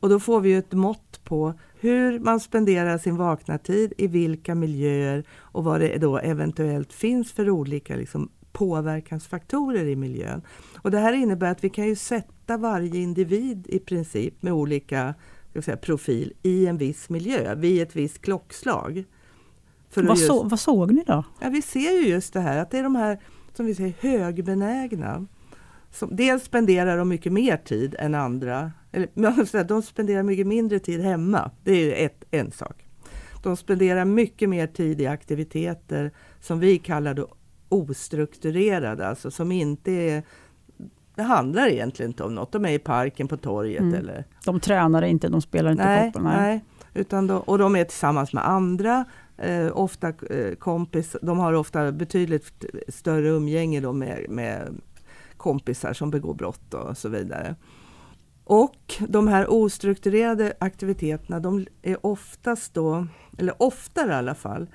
Och 0.00 0.08
då 0.08 0.20
får 0.20 0.40
vi 0.40 0.54
ett 0.54 0.72
mått 0.72 1.24
på 1.24 1.54
hur 1.80 2.18
man 2.18 2.40
spenderar 2.40 2.98
sin 2.98 3.16
vakna 3.16 3.58
tid, 3.58 3.92
i 3.98 4.06
vilka 4.06 4.54
miljöer 4.54 5.24
och 5.32 5.64
vad 5.64 5.80
det 5.80 5.98
då 5.98 6.18
eventuellt 6.18 6.92
finns 6.92 7.32
för 7.32 7.50
olika 7.50 7.96
liksom, 7.96 8.28
påverkansfaktorer 8.52 9.84
i 9.84 9.96
miljön. 9.96 10.42
Och 10.82 10.90
det 10.90 10.98
här 10.98 11.12
innebär 11.12 11.50
att 11.50 11.64
vi 11.64 11.68
kan 11.68 11.86
ju 11.86 11.96
sätta 11.96 12.56
varje 12.56 13.00
individ 13.00 13.66
i 13.68 13.78
princip 13.78 14.42
med 14.42 14.52
olika 14.52 15.14
ska 15.62 15.62
säga, 15.62 15.76
profil 15.76 16.32
i 16.42 16.66
en 16.66 16.78
viss 16.78 17.08
miljö, 17.08 17.54
vid 17.54 17.82
ett 17.82 17.96
visst 17.96 18.22
klockslag 18.22 19.04
vad, 19.94 20.04
just, 20.04 20.26
så, 20.26 20.42
vad 20.42 20.60
såg 20.60 20.92
ni 20.92 21.04
då? 21.06 21.24
Ja, 21.40 21.48
vi 21.48 21.62
ser 21.62 22.02
ju 22.02 22.08
just 22.08 22.32
det 22.32 22.40
här 22.40 22.58
att 22.58 22.70
det 22.70 22.78
är 22.78 22.82
de 22.82 22.96
här 22.96 23.18
som 23.54 23.66
vi 23.66 23.74
säger 23.74 23.94
högbenägna. 24.00 25.26
Som, 25.90 26.16
dels 26.16 26.44
spenderar 26.44 26.98
de 26.98 27.08
mycket 27.08 27.32
mer 27.32 27.56
tid 27.56 27.96
än 27.98 28.14
andra. 28.14 28.72
Eller, 28.92 29.64
de 29.64 29.82
spenderar 29.82 30.22
mycket 30.22 30.46
mindre 30.46 30.78
tid 30.78 31.00
hemma. 31.00 31.50
Det 31.64 32.02
är 32.02 32.06
ett, 32.06 32.24
en 32.30 32.52
sak. 32.52 32.86
De 33.42 33.56
spenderar 33.56 34.04
mycket 34.04 34.48
mer 34.48 34.66
tid 34.66 35.00
i 35.00 35.06
aktiviteter 35.06 36.12
som 36.40 36.60
vi 36.60 36.78
kallar 36.78 37.14
då 37.14 37.28
ostrukturerade, 37.68 39.08
alltså 39.08 39.30
som 39.30 39.52
inte 39.52 39.92
är 39.92 40.22
det 41.16 41.22
handlar 41.22 41.68
egentligen 41.68 42.10
inte 42.10 42.24
om 42.24 42.34
något. 42.34 42.52
De 42.52 42.64
är 42.64 42.70
i 42.70 42.78
parken, 42.78 43.28
på 43.28 43.36
torget. 43.36 43.80
Mm. 43.80 43.94
Eller... 43.94 44.24
De 44.44 44.60
tränar 44.60 45.02
inte, 45.02 45.28
de 45.28 45.42
spelar 45.42 45.70
inte 45.70 45.84
nej, 45.84 46.04
fotboll? 46.04 46.22
Nej. 46.22 46.36
nej. 46.36 46.64
Utan 46.94 47.26
då, 47.26 47.36
och 47.36 47.58
de 47.58 47.76
är 47.76 47.84
tillsammans 47.84 48.32
med 48.32 48.48
andra, 48.48 49.04
eh, 49.38 49.78
ofta 49.78 50.08
eh, 50.08 50.54
kompis, 50.54 51.16
de 51.22 51.38
har 51.38 51.52
ofta 51.52 51.92
betydligt 51.92 52.64
större 52.88 53.28
umgänge 53.28 53.80
då 53.80 53.92
med, 53.92 54.30
med 54.30 54.80
kompisar 55.36 55.92
som 55.92 56.10
begår 56.10 56.34
brott 56.34 56.74
och 56.74 56.98
så 56.98 57.08
vidare. 57.08 57.54
Och 58.44 58.94
de 59.08 59.28
här 59.28 59.46
ostrukturerade 59.52 60.52
aktiviteterna, 60.60 61.40
de 61.40 61.66
är 61.82 62.06
oftast 62.06 62.74
då, 62.74 63.06
eller 63.38 63.62
oftare 63.62 64.10
i 64.10 64.14
alla 64.14 64.34
fall, 64.34 64.66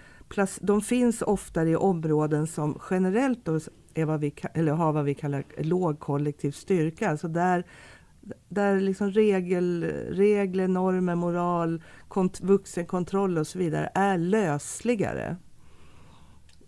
de 0.61 0.81
finns 0.81 1.21
oftare 1.21 1.69
i 1.69 1.75
områden 1.75 2.47
som 2.47 2.79
generellt 2.89 3.45
då 3.45 3.59
är 3.93 4.05
vad 4.05 4.19
vi, 4.19 4.33
eller 4.53 4.71
har 4.71 4.93
vad 4.93 5.05
vi 5.05 5.13
kallar 5.13 5.43
låg 5.57 5.99
kollektiv 5.99 6.51
styrka. 6.51 7.09
Alltså 7.09 7.27
där, 7.27 7.65
där 8.49 8.79
liksom 8.79 9.11
regel, 9.11 9.83
regler, 10.09 10.67
normer, 10.67 11.15
moral, 11.15 11.83
kont, 12.07 12.41
vuxenkontroll 12.41 13.37
och 13.37 13.47
så 13.47 13.59
vidare 13.59 13.89
är 13.93 14.17
lösligare. 14.17 15.37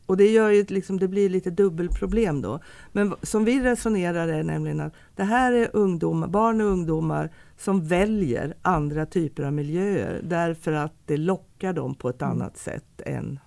Och 0.06 0.18
det 0.18 0.32
gör 0.32 0.50
ju 0.50 0.66
liksom, 0.70 1.00
det 1.00 1.08
blir 1.08 1.30
lite 1.30 1.50
dubbelproblem 1.50 2.42
då. 2.42 2.60
Men 2.92 3.16
som 3.22 3.46
vi 3.46 3.62
resonerar 3.62 4.28
är 4.28 4.44
nämligen 4.44 4.80
att 4.80 4.94
det 5.16 5.24
här 5.24 5.52
är 5.52 5.70
ungdomar, 5.74 6.28
barn 6.28 6.62
och 6.62 6.68
ungdomar 6.68 7.32
som 7.58 7.88
väljer 7.88 8.54
andra 8.62 9.06
typer 9.06 9.44
av 9.44 9.54
miljöer 9.54 10.22
därför 10.24 10.72
att 10.72 10.94
det 11.06 11.18
lockar 11.18 11.74
dem 11.74 11.96
på 11.96 12.10
ett 12.10 12.22
mm. 12.22 12.32
annat 12.32 12.58
sätt 12.58 13.02
än 13.06 13.40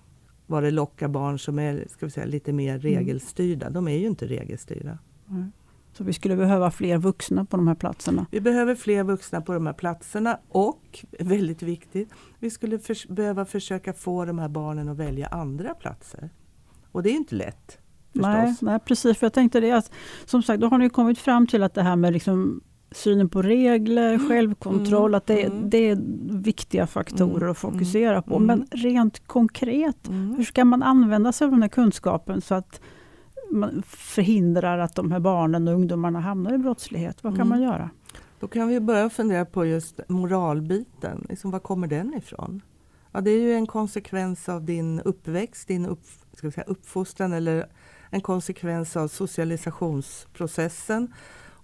vad 0.45 0.63
det 0.63 0.71
lockar 0.71 1.07
barn 1.07 1.39
som 1.39 1.59
är 1.59 1.85
ska 1.89 2.05
vi 2.05 2.11
säga, 2.11 2.25
lite 2.25 2.53
mer 2.53 2.71
mm. 2.71 2.81
regelstyrda. 2.81 3.69
De 3.69 3.87
är 3.87 3.97
ju 3.97 4.07
inte 4.07 4.25
regelstyrda. 4.25 4.97
Mm. 5.29 5.51
Så 5.97 6.03
vi 6.03 6.13
skulle 6.13 6.35
behöva 6.35 6.71
fler 6.71 6.97
vuxna 6.97 7.45
på 7.45 7.57
de 7.57 7.67
här 7.67 7.75
platserna? 7.75 8.25
Vi 8.31 8.41
behöver 8.41 8.75
fler 8.75 9.03
vuxna 9.03 9.41
på 9.41 9.53
de 9.53 9.65
här 9.65 9.73
platserna 9.73 10.39
och, 10.49 11.05
väldigt 11.19 11.61
viktigt, 11.61 12.09
vi 12.39 12.49
skulle 12.49 12.79
för, 12.79 13.13
behöva 13.13 13.45
försöka 13.45 13.93
få 13.93 14.25
de 14.25 14.39
här 14.39 14.49
barnen 14.49 14.89
att 14.89 14.97
välja 14.97 15.27
andra 15.27 15.73
platser. 15.73 16.29
Och 16.91 17.03
det 17.03 17.09
är 17.09 17.13
inte 17.13 17.35
lätt. 17.35 17.77
Nej, 18.13 18.55
nej, 18.61 18.79
precis. 18.79 19.17
För 19.17 19.25
jag 19.25 19.33
tänkte 19.33 19.59
det 19.59 19.71
att, 19.71 19.91
som 20.25 20.43
sagt, 20.43 20.61
då 20.61 20.67
har 20.67 20.77
ni 20.77 20.89
kommit 20.89 21.19
fram 21.19 21.47
till 21.47 21.63
att 21.63 21.73
det 21.73 21.83
här 21.83 21.95
med 21.95 22.13
liksom 22.13 22.61
synen 22.91 23.29
på 23.29 23.41
regler, 23.41 24.13
mm. 24.13 24.29
självkontroll, 24.29 25.15
att 25.15 25.27
det, 25.27 25.43
mm. 25.43 25.69
det, 25.69 25.89
är 25.89 25.97
viktiga 26.41 26.87
faktorer 26.87 27.37
mm. 27.37 27.51
att 27.51 27.57
fokusera 27.57 28.21
på. 28.21 28.35
Mm. 28.35 28.47
Men 28.47 28.67
rent 28.71 29.27
konkret, 29.27 30.07
mm. 30.07 30.35
hur 30.35 30.43
ska 30.43 30.65
man 30.65 30.83
använda 30.83 31.31
sig 31.31 31.45
av 31.45 31.51
den 31.51 31.61
här 31.61 31.69
kunskapen 31.69 32.41
så 32.41 32.55
att 32.55 32.81
man 33.51 33.83
förhindrar 33.87 34.79
att 34.79 34.95
de 34.95 35.11
här 35.11 35.19
barnen 35.19 35.67
och 35.67 35.73
ungdomarna 35.73 36.19
hamnar 36.19 36.53
i 36.53 36.57
brottslighet? 36.57 37.23
Vad 37.23 37.37
kan 37.37 37.47
man 37.47 37.61
göra? 37.61 37.89
Då 38.39 38.47
kan 38.47 38.67
vi 38.67 38.79
börja 38.79 39.09
fundera 39.09 39.45
på 39.45 39.65
just 39.65 39.99
moralbiten. 40.07 41.25
Liksom, 41.29 41.51
var 41.51 41.59
kommer 41.59 41.87
den 41.87 42.13
ifrån? 42.13 42.61
Ja, 43.11 43.21
det 43.21 43.31
är 43.31 43.39
ju 43.39 43.53
en 43.53 43.67
konsekvens 43.67 44.49
av 44.49 44.63
din 44.63 44.99
uppväxt, 44.99 45.67
din 45.67 45.85
upp, 45.85 46.01
ska 46.33 46.51
säga, 46.51 46.65
uppfostran 46.67 47.33
eller 47.33 47.65
en 48.09 48.21
konsekvens 48.21 48.97
av 48.97 49.07
socialisationsprocessen. 49.07 51.13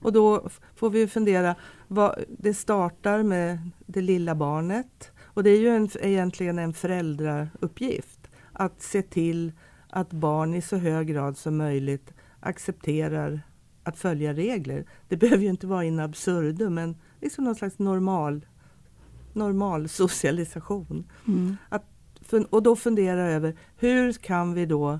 Och 0.03 0.13
då 0.13 0.49
får 0.75 0.89
vi 0.89 1.07
fundera, 1.07 1.55
vad, 1.87 2.23
det 2.27 2.53
startar 2.53 3.23
med 3.23 3.69
det 3.85 4.01
lilla 4.01 4.35
barnet. 4.35 5.11
Och 5.23 5.43
det 5.43 5.49
är 5.49 5.59
ju 5.59 5.69
en, 5.69 5.89
egentligen 6.01 6.59
en 6.59 6.73
föräldrauppgift 6.73 8.19
att 8.53 8.81
se 8.81 9.01
till 9.01 9.51
att 9.95 10.13
barn 10.13 10.53
i 10.53 10.61
så 10.61 10.77
hög 10.77 11.07
grad 11.07 11.37
som 11.37 11.57
möjligt 11.57 12.13
accepterar 12.39 13.41
att 13.83 13.97
följa 13.97 14.33
regler. 14.33 14.85
Det 15.07 15.17
behöver 15.17 15.43
ju 15.43 15.49
inte 15.49 15.67
vara 15.67 15.83
in 15.83 15.99
absurdum 15.99 16.73
men 16.73 16.95
liksom 17.21 17.43
någon 17.43 17.55
slags 17.55 17.79
normal, 17.79 18.45
normal 19.33 19.89
socialisation. 19.89 21.11
Mm. 21.27 21.57
Att, 21.69 21.85
och 22.49 22.63
då 22.63 22.75
fundera 22.75 23.21
över 23.21 23.57
hur 23.77 24.13
kan 24.13 24.53
vi 24.53 24.65
då 24.65 24.99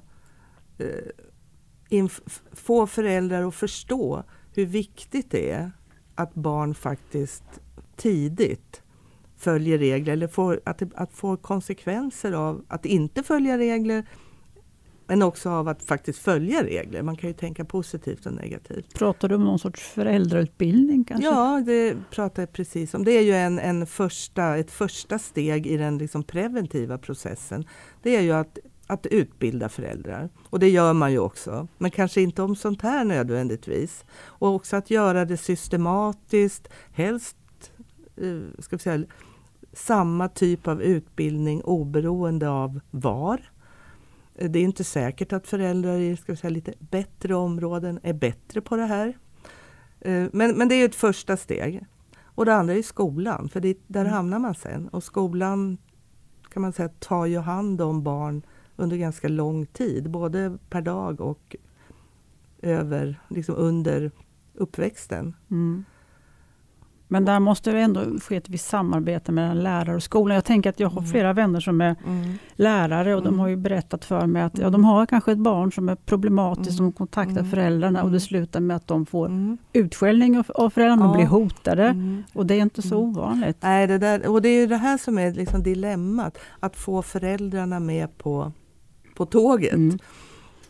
eh, 0.78 2.08
få 2.52 2.88
föräldrar 2.88 3.48
att 3.48 3.56
förstå 3.56 4.24
hur 4.54 4.66
viktigt 4.66 5.32
det 5.32 5.52
är 5.52 5.72
att 6.16 6.34
barn 6.34 6.76
faktiskt 6.76 7.44
tidigt 7.96 8.82
följer 9.38 9.78
regler 9.78 10.14
eller 10.14 10.28
får, 10.28 10.62
att, 10.64 10.82
att 10.96 11.14
få 11.14 11.38
konsekvenser 11.38 12.32
av 12.32 12.66
att 12.68 12.86
inte 12.86 13.24
följa 13.24 13.58
regler 13.58 14.06
men 15.08 15.22
också 15.22 15.50
av 15.50 15.68
att 15.68 15.84
faktiskt 15.84 16.20
följa 16.20 16.64
regler. 16.64 17.02
Man 17.02 17.16
kan 17.16 17.30
ju 17.30 17.34
tänka 17.34 17.66
positivt 17.66 18.26
och 18.26 18.34
negativt. 18.34 18.94
Pratar 18.94 19.30
du 19.30 19.36
om 19.36 19.44
någon 19.44 19.60
sorts 19.60 19.82
föräldrautbildning? 19.82 21.04
kanske? 21.04 21.26
Ja, 21.26 21.64
det 21.66 21.98
pratar 22.12 22.42
jag 22.42 22.54
precis 22.54 22.94
om. 22.94 23.04
Det 23.04 23.12
är 23.12 23.22
ju 23.22 23.34
en, 23.34 23.60
en 23.60 23.88
första, 23.88 24.58
ett 24.58 24.72
första 24.72 25.20
steg 25.20 25.68
i 25.68 25.78
den 25.78 25.98
liksom 25.98 26.24
preventiva 26.24 26.98
processen. 26.98 27.66
Det 28.02 28.16
är 28.16 28.22
ju 28.22 28.32
att 28.32 28.60
att 28.88 29.06
utbilda 29.06 29.70
föräldrar. 29.70 30.30
Och 30.50 30.60
det 30.60 30.70
gör 30.70 30.94
man 30.94 31.12
ju 31.12 31.20
också, 31.20 31.68
men 31.78 31.92
kanske 31.92 32.22
inte 32.22 32.42
om 32.42 32.56
sånt 32.56 32.82
här 32.82 33.06
nödvändigtvis. 33.06 34.06
Och 34.16 34.56
också 34.56 34.76
att 34.76 34.90
göra 34.90 35.26
det 35.26 35.38
systematiskt, 35.38 36.70
helst 36.94 37.38
eh, 38.18 38.62
ska 38.62 38.76
vi 38.76 38.82
säga, 38.82 39.06
samma 39.74 40.30
typ 40.30 40.68
av 40.68 40.82
utbildning 40.82 41.62
oberoende 41.62 42.50
av 42.50 42.80
var. 42.92 43.53
Det 44.36 44.60
är 44.60 44.64
inte 44.64 44.84
säkert 44.84 45.34
att 45.34 45.48
föräldrar 45.48 45.98
i 45.98 46.18
ska 46.18 46.36
säga, 46.36 46.52
lite 46.52 46.74
bättre 46.80 47.36
områden 47.36 48.00
är 48.04 48.14
bättre 48.14 48.62
på 48.62 48.76
det 48.76 48.86
här. 48.86 49.18
Eh, 50.00 50.26
men, 50.32 50.58
men 50.58 50.68
det 50.68 50.76
är 50.76 50.86
ett 50.86 50.96
första 50.96 51.38
steg. 51.38 51.86
Och 52.36 52.46
det 52.46 52.56
andra 52.56 52.74
är 52.74 52.82
skolan, 52.82 53.50
för 53.50 53.60
det, 53.60 53.78
där 53.88 54.02
mm. 54.02 54.14
hamnar 54.14 54.40
man 54.40 54.56
sen. 54.56 54.88
Och 54.88 55.04
skolan 55.04 55.78
kan 56.50 56.62
man 56.62 56.74
säga 56.74 56.90
tar 56.90 57.26
ju 57.26 57.40
hand 57.40 57.82
om 57.82 58.04
barn 58.04 58.42
under 58.76 58.98
ganska 58.98 59.28
lång 59.28 59.66
tid, 59.66 60.10
både 60.10 60.58
per 60.70 60.82
dag 60.82 61.22
och 61.22 61.56
över, 62.62 63.20
liksom 63.28 63.56
under 63.56 64.12
uppväxten. 64.54 65.36
Mm. 65.52 65.86
Men 67.14 67.26
där 67.26 67.40
måste 67.40 67.72
det 67.72 67.80
ändå 67.80 68.20
ske 68.20 68.36
ett 68.36 68.50
visst 68.50 68.70
samarbete 68.70 69.32
mellan 69.32 69.64
lärare 69.64 69.96
och 69.96 70.04
skolan. 70.04 70.36
Jag 70.36 70.46
tänker 70.46 70.70
att 70.70 70.80
jag 70.80 70.90
har 70.90 71.00
mm. 71.00 71.12
flera 71.12 71.34
vänner 71.34 71.60
som 71.60 71.82
är 71.82 71.96
mm. 72.06 72.34
lärare 72.54 73.16
och 73.16 73.22
mm. 73.22 73.32
de 73.32 73.40
har 73.40 73.48
ju 73.48 73.56
berättat 73.56 74.06
för 74.06 74.28
mig 74.28 74.42
att 74.42 74.58
ja, 74.58 74.70
de 74.70 74.84
har 74.84 75.06
kanske 75.06 75.32
ett 75.32 75.38
barn 75.38 75.72
som 75.72 75.90
är 75.90 75.96
problematiskt, 75.96 76.80
mm. 76.80 76.92
de 76.92 76.98
kontaktar 76.98 77.40
mm. 77.40 77.50
föräldrarna 77.50 78.04
och 78.04 78.10
det 78.10 78.18
mm. 78.18 78.20
slutar 78.20 78.60
med 78.60 78.76
att 78.76 78.88
de 78.88 79.06
får 79.06 79.26
mm. 79.26 79.58
utskällning 79.74 80.44
av, 80.56 80.70
föräldrarna, 80.70 81.06
ja. 81.06 81.14
blir 81.14 81.26
hotade. 81.26 81.96
Och 82.34 82.46
det 82.46 82.56
är 82.56 82.62
inte 82.62 82.82
så 82.82 82.98
ovanligt. 82.98 83.58
Nej, 83.60 83.88
det 83.88 83.98
där, 83.98 84.28
och 84.28 84.42
det 84.42 84.50
är 84.50 84.68
det 84.68 84.78
här 84.78 84.98
som 84.98 85.18
är 85.18 85.34
liksom 85.34 85.64
dilemmat, 85.64 86.38
att 86.60 86.76
få 86.76 87.02
föräldrarna 87.02 87.80
med 87.80 88.18
på 88.18 88.52
på 89.16 89.26
tåget. 89.26 89.74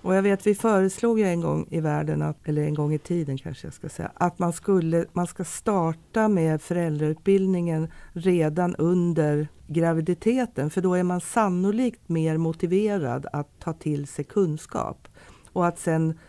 Och 0.04 0.16
jag 0.16 0.22
vet, 0.22 0.48
vi 0.48 0.56
föreslog 0.56 1.20
ju 1.20 1.26
en 1.26 1.42
gång 1.42 1.68
i 1.70 1.80
världen, 1.80 2.22
att, 2.22 2.38
eller 2.48 2.64
en 2.64 2.74
gång 2.74 2.94
i 2.94 2.98
tiden 2.98 3.38
kanske 3.38 3.68
jag 3.68 3.74
ska 3.74 3.90
säga, 3.90 4.12
att 4.16 4.40
man, 4.40 4.54
skulle, 4.54 5.06
man 5.14 5.28
ska 5.28 5.44
starta 5.44 6.28
med 6.28 6.62
föräldrautbildningen 6.62 7.88
redan 8.14 8.76
under 8.76 9.48
graviditeten, 9.68 10.70
för 10.70 10.82
då 10.82 10.94
är 10.94 11.04
man 11.04 11.22
sannolikt 11.22 12.10
mer 12.10 12.38
motiverad 12.38 13.26
att 13.34 13.60
ta 13.60 13.74
till 13.74 14.08
sig 14.08 14.26
kunskap. 14.26 15.08
Och 15.54 15.68
att 15.68 15.80
sen 15.80 16.20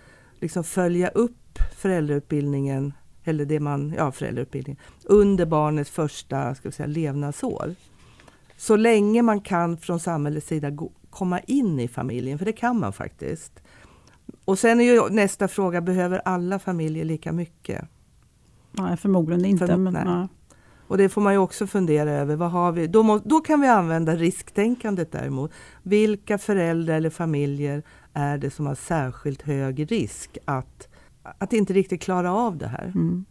liksom 0.40 0.64
följa 0.64 1.08
upp 1.08 1.58
föräldrautbildningen, 1.76 2.92
eller 3.24 3.44
det 3.44 3.60
man, 3.60 3.94
ja 3.96 4.12
föräldrautbildningen, 4.12 4.82
under 5.04 5.46
barnets 5.46 5.90
första 5.90 6.54
ska 6.54 6.68
vi 6.68 6.72
säga, 6.72 6.86
levnadsår. 6.86 7.74
Så 8.56 8.76
länge 8.76 9.22
man 9.22 9.40
kan 9.40 9.76
från 9.76 10.00
samhällets 10.00 10.46
sida 10.46 10.70
komma 11.14 11.40
in 11.40 11.80
i 11.80 11.88
familjen, 11.88 12.38
för 12.38 12.44
det 12.44 12.52
kan 12.52 12.80
man 12.80 12.92
faktiskt. 12.92 13.62
Och 14.44 14.58
sen 14.58 14.80
är 14.80 14.84
ju 14.84 15.08
nästa 15.08 15.48
fråga, 15.48 15.80
behöver 15.80 16.22
alla 16.24 16.58
familjer 16.58 17.04
lika 17.04 17.32
mycket? 17.32 17.84
Nej, 18.72 18.96
förmodligen 18.96 19.44
inte. 19.44 19.66
För, 19.66 19.76
men, 19.76 19.92
nej. 19.92 20.28
Och 20.86 20.98
det 20.98 21.08
får 21.08 21.20
man 21.20 21.32
ju 21.32 21.38
också 21.38 21.66
fundera 21.66 22.10
över. 22.10 22.36
Vad 22.36 22.50
har 22.50 22.72
vi? 22.72 22.86
Då, 22.86 23.02
må, 23.02 23.18
då 23.24 23.40
kan 23.40 23.60
vi 23.60 23.68
använda 23.68 24.16
risktänkandet 24.16 25.12
däremot. 25.12 25.52
Vilka 25.82 26.38
föräldrar 26.38 26.94
eller 26.94 27.10
familjer 27.10 27.82
är 28.12 28.38
det 28.38 28.50
som 28.50 28.66
har 28.66 28.74
särskilt 28.74 29.42
hög 29.42 29.92
risk 29.92 30.38
att, 30.44 30.88
att 31.38 31.52
inte 31.52 31.72
riktigt 31.72 32.02
klara 32.02 32.32
av 32.32 32.58
det 32.58 32.66
här? 32.66 32.84
Mm. 32.84 33.24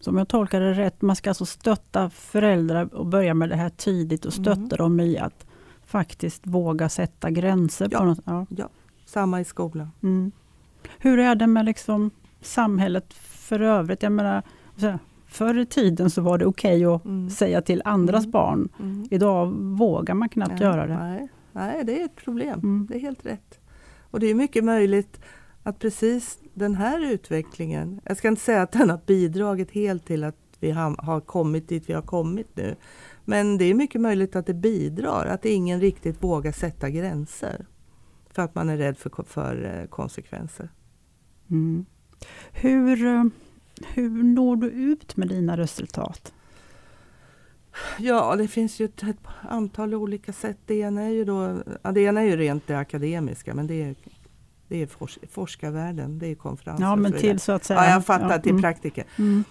Så 0.00 0.10
om 0.10 0.16
jag 0.16 0.28
tolkar 0.28 0.60
det 0.60 0.72
rätt, 0.72 1.02
man 1.02 1.16
ska 1.16 1.30
alltså 1.30 1.46
stötta 1.46 2.10
föräldrar 2.10 2.94
och 2.94 3.06
börja 3.06 3.34
med 3.34 3.48
det 3.48 3.56
här 3.56 3.68
tidigt 3.68 4.24
och 4.24 4.32
stötta 4.32 4.52
mm. 4.52 4.68
dem 4.68 5.00
i 5.00 5.18
att 5.18 5.46
faktiskt 5.90 6.46
våga 6.46 6.88
sätta 6.88 7.30
gränser. 7.30 7.88
Ja, 7.90 7.98
på 7.98 8.04
något, 8.04 8.20
ja. 8.24 8.46
ja 8.48 8.68
samma 9.10 9.40
i 9.40 9.44
skolan. 9.44 9.90
Mm. 10.02 10.32
Hur 10.98 11.18
är 11.18 11.34
det 11.34 11.46
med 11.46 11.64
liksom 11.64 12.10
samhället 12.40 13.14
för 13.14 13.60
övrigt? 13.60 14.02
Jag 14.02 14.12
menar, 14.12 14.42
förr 15.26 15.58
i 15.58 15.66
tiden 15.66 16.10
så 16.10 16.22
var 16.22 16.38
det 16.38 16.46
okej 16.46 16.86
okay 16.86 16.96
att 16.96 17.04
mm. 17.04 17.30
säga 17.30 17.62
till 17.62 17.82
andras 17.84 18.24
mm. 18.24 18.30
barn. 18.30 18.68
Mm. 18.80 19.08
Idag 19.10 19.46
vågar 19.56 20.14
man 20.14 20.28
knappt 20.28 20.50
nej, 20.50 20.62
göra 20.62 20.86
det. 20.86 20.96
Nej, 20.96 21.28
nej, 21.52 21.84
det 21.84 22.00
är 22.00 22.04
ett 22.04 22.16
problem. 22.16 22.60
Mm. 22.60 22.86
Det 22.90 22.96
är 22.96 23.00
helt 23.00 23.26
rätt. 23.26 23.60
Och 24.10 24.20
det 24.20 24.26
är 24.26 24.34
mycket 24.34 24.64
möjligt 24.64 25.20
att 25.62 25.78
precis 25.78 26.38
den 26.54 26.74
här 26.74 27.12
utvecklingen, 27.12 28.00
jag 28.04 28.16
ska 28.16 28.28
inte 28.28 28.42
säga 28.42 28.62
att 28.62 28.72
den 28.72 28.90
har 28.90 29.00
bidragit 29.06 29.70
helt 29.70 30.06
till 30.06 30.24
att 30.24 30.36
vi 30.60 30.70
har 30.70 31.20
kommit 31.20 31.68
dit 31.68 31.88
vi 31.88 31.92
har 31.92 32.02
kommit 32.02 32.56
nu. 32.56 32.76
Men 33.24 33.58
det 33.58 33.64
är 33.64 33.74
mycket 33.74 34.00
möjligt 34.00 34.36
att 34.36 34.46
det 34.46 34.54
bidrar, 34.54 35.26
att 35.26 35.44
ingen 35.44 35.80
riktigt 35.80 36.22
vågar 36.22 36.52
sätta 36.52 36.90
gränser. 36.90 37.66
För 38.30 38.42
att 38.42 38.54
man 38.54 38.68
är 38.68 38.76
rädd 38.76 38.98
för, 38.98 39.24
för 39.24 39.86
konsekvenser. 39.90 40.68
Mm. 41.50 41.86
Hur, 42.52 42.96
hur 43.94 44.22
når 44.22 44.56
du 44.56 44.70
ut 44.70 45.16
med 45.16 45.28
dina 45.28 45.56
resultat? 45.56 46.32
Ja, 47.98 48.36
det 48.36 48.48
finns 48.48 48.80
ju 48.80 48.84
ett, 48.84 49.02
ett 49.02 49.16
antal 49.48 49.94
olika 49.94 50.32
sätt. 50.32 50.58
Det 50.66 50.74
ena 50.74 51.02
är 51.02 51.10
ju, 51.10 51.24
då, 51.24 51.62
ja, 51.82 51.92
det 51.92 52.00
ena 52.00 52.20
är 52.20 52.24
ju 52.24 52.36
rent 52.36 52.66
det 52.66 52.78
akademiska, 52.78 53.54
men 53.54 53.66
det 53.66 53.82
är, 53.82 53.94
det 54.68 54.82
är 54.82 54.86
fors, 54.86 55.18
forskarvärlden, 55.30 56.18
det 56.18 56.26
är 56.26 56.34
konferenser. 56.34 56.84
Ja, 56.84 56.96
men 56.96 57.12
till 57.12 57.40
så 57.40 57.52
att 57.52 57.64
säga. 57.64 57.84
Ja, 57.84 57.90
jag 57.90 58.06
fattar, 58.06 58.30
ja, 58.30 58.38
till 58.38 58.50
mm. 58.50 58.62
praktiker. 58.62 59.04
Mm. 59.18 59.44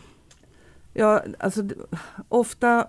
Ja, 0.93 1.23
alltså 1.39 1.63
ofta, 2.29 2.87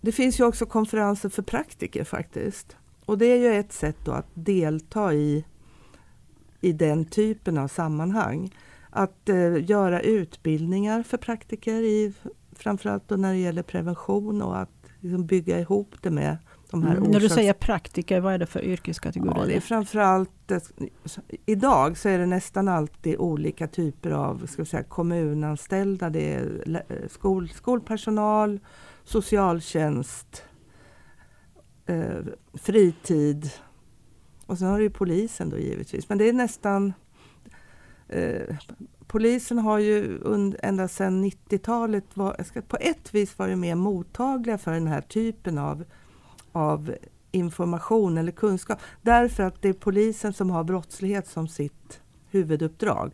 det 0.00 0.12
finns 0.12 0.40
ju 0.40 0.44
också 0.44 0.66
konferenser 0.66 1.28
för 1.28 1.42
praktiker 1.42 2.04
faktiskt. 2.04 2.76
Och 3.04 3.18
det 3.18 3.26
är 3.26 3.36
ju 3.36 3.60
ett 3.60 3.72
sätt 3.72 3.96
då 4.04 4.12
att 4.12 4.26
delta 4.34 5.14
i, 5.14 5.44
i 6.60 6.72
den 6.72 7.04
typen 7.04 7.58
av 7.58 7.68
sammanhang. 7.68 8.54
Att 8.90 9.28
eh, 9.28 9.70
göra 9.70 10.00
utbildningar 10.00 11.02
för 11.02 11.16
praktiker 11.16 11.82
i 11.82 12.12
framförallt 12.52 13.08
då 13.08 13.16
när 13.16 13.32
det 13.32 13.38
gäller 13.38 13.62
prevention 13.62 14.42
och 14.42 14.58
att 14.58 14.70
liksom 15.00 15.26
bygga 15.26 15.60
ihop 15.60 15.94
det 16.02 16.10
med 16.10 16.36
de 16.70 16.82
här 16.82 16.96
mm, 16.96 17.10
När 17.10 17.20
du 17.20 17.28
säger 17.28 17.52
praktiker, 17.52 18.20
vad 18.20 18.34
är 18.34 18.38
det 18.38 18.46
för 18.46 18.64
yrkeskategorier? 18.64 19.40
Ja, 19.40 19.46
det 19.46 19.56
är 19.56 19.60
framförallt, 19.60 20.50
eh, 20.50 20.58
idag 21.46 21.98
så 21.98 22.08
är 22.08 22.18
det 22.18 22.26
nästan 22.26 22.68
alltid 22.68 23.16
olika 23.18 23.66
typer 23.66 24.10
av 24.10 24.46
ska 24.46 24.64
säga, 24.64 24.82
kommunanställda. 24.82 26.10
Det 26.10 26.34
är 26.34 26.84
eh, 26.88 27.08
skol, 27.08 27.48
skolpersonal, 27.48 28.60
socialtjänst, 29.04 30.44
eh, 31.86 32.18
fritid 32.54 33.50
och 34.46 34.58
sen 34.58 34.68
har 34.68 34.78
du 34.78 34.90
polisen 34.90 35.50
då 35.50 35.58
givetvis. 35.58 36.08
Men 36.08 36.18
det 36.18 36.28
är 36.28 36.32
nästan 36.32 36.92
eh, 38.08 38.56
polisen 39.06 39.58
har 39.58 39.78
ju 39.78 40.18
ända 40.62 40.88
sedan 40.88 41.24
90-talet 41.24 42.14
på 42.68 42.76
ett 42.80 43.14
vis 43.14 43.38
varit 43.38 43.58
mer 43.58 43.74
mottagliga 43.74 44.58
för 44.58 44.72
den 44.72 44.86
här 44.86 45.00
typen 45.00 45.58
av, 45.58 45.84
av 46.56 46.94
information 47.30 48.18
eller 48.18 48.32
kunskap. 48.32 48.78
Därför 49.02 49.42
att 49.42 49.62
det 49.62 49.68
är 49.68 49.72
polisen 49.72 50.32
som 50.32 50.50
har 50.50 50.64
brottslighet 50.64 51.28
som 51.28 51.48
sitt 51.48 52.00
huvuduppdrag. 52.30 53.12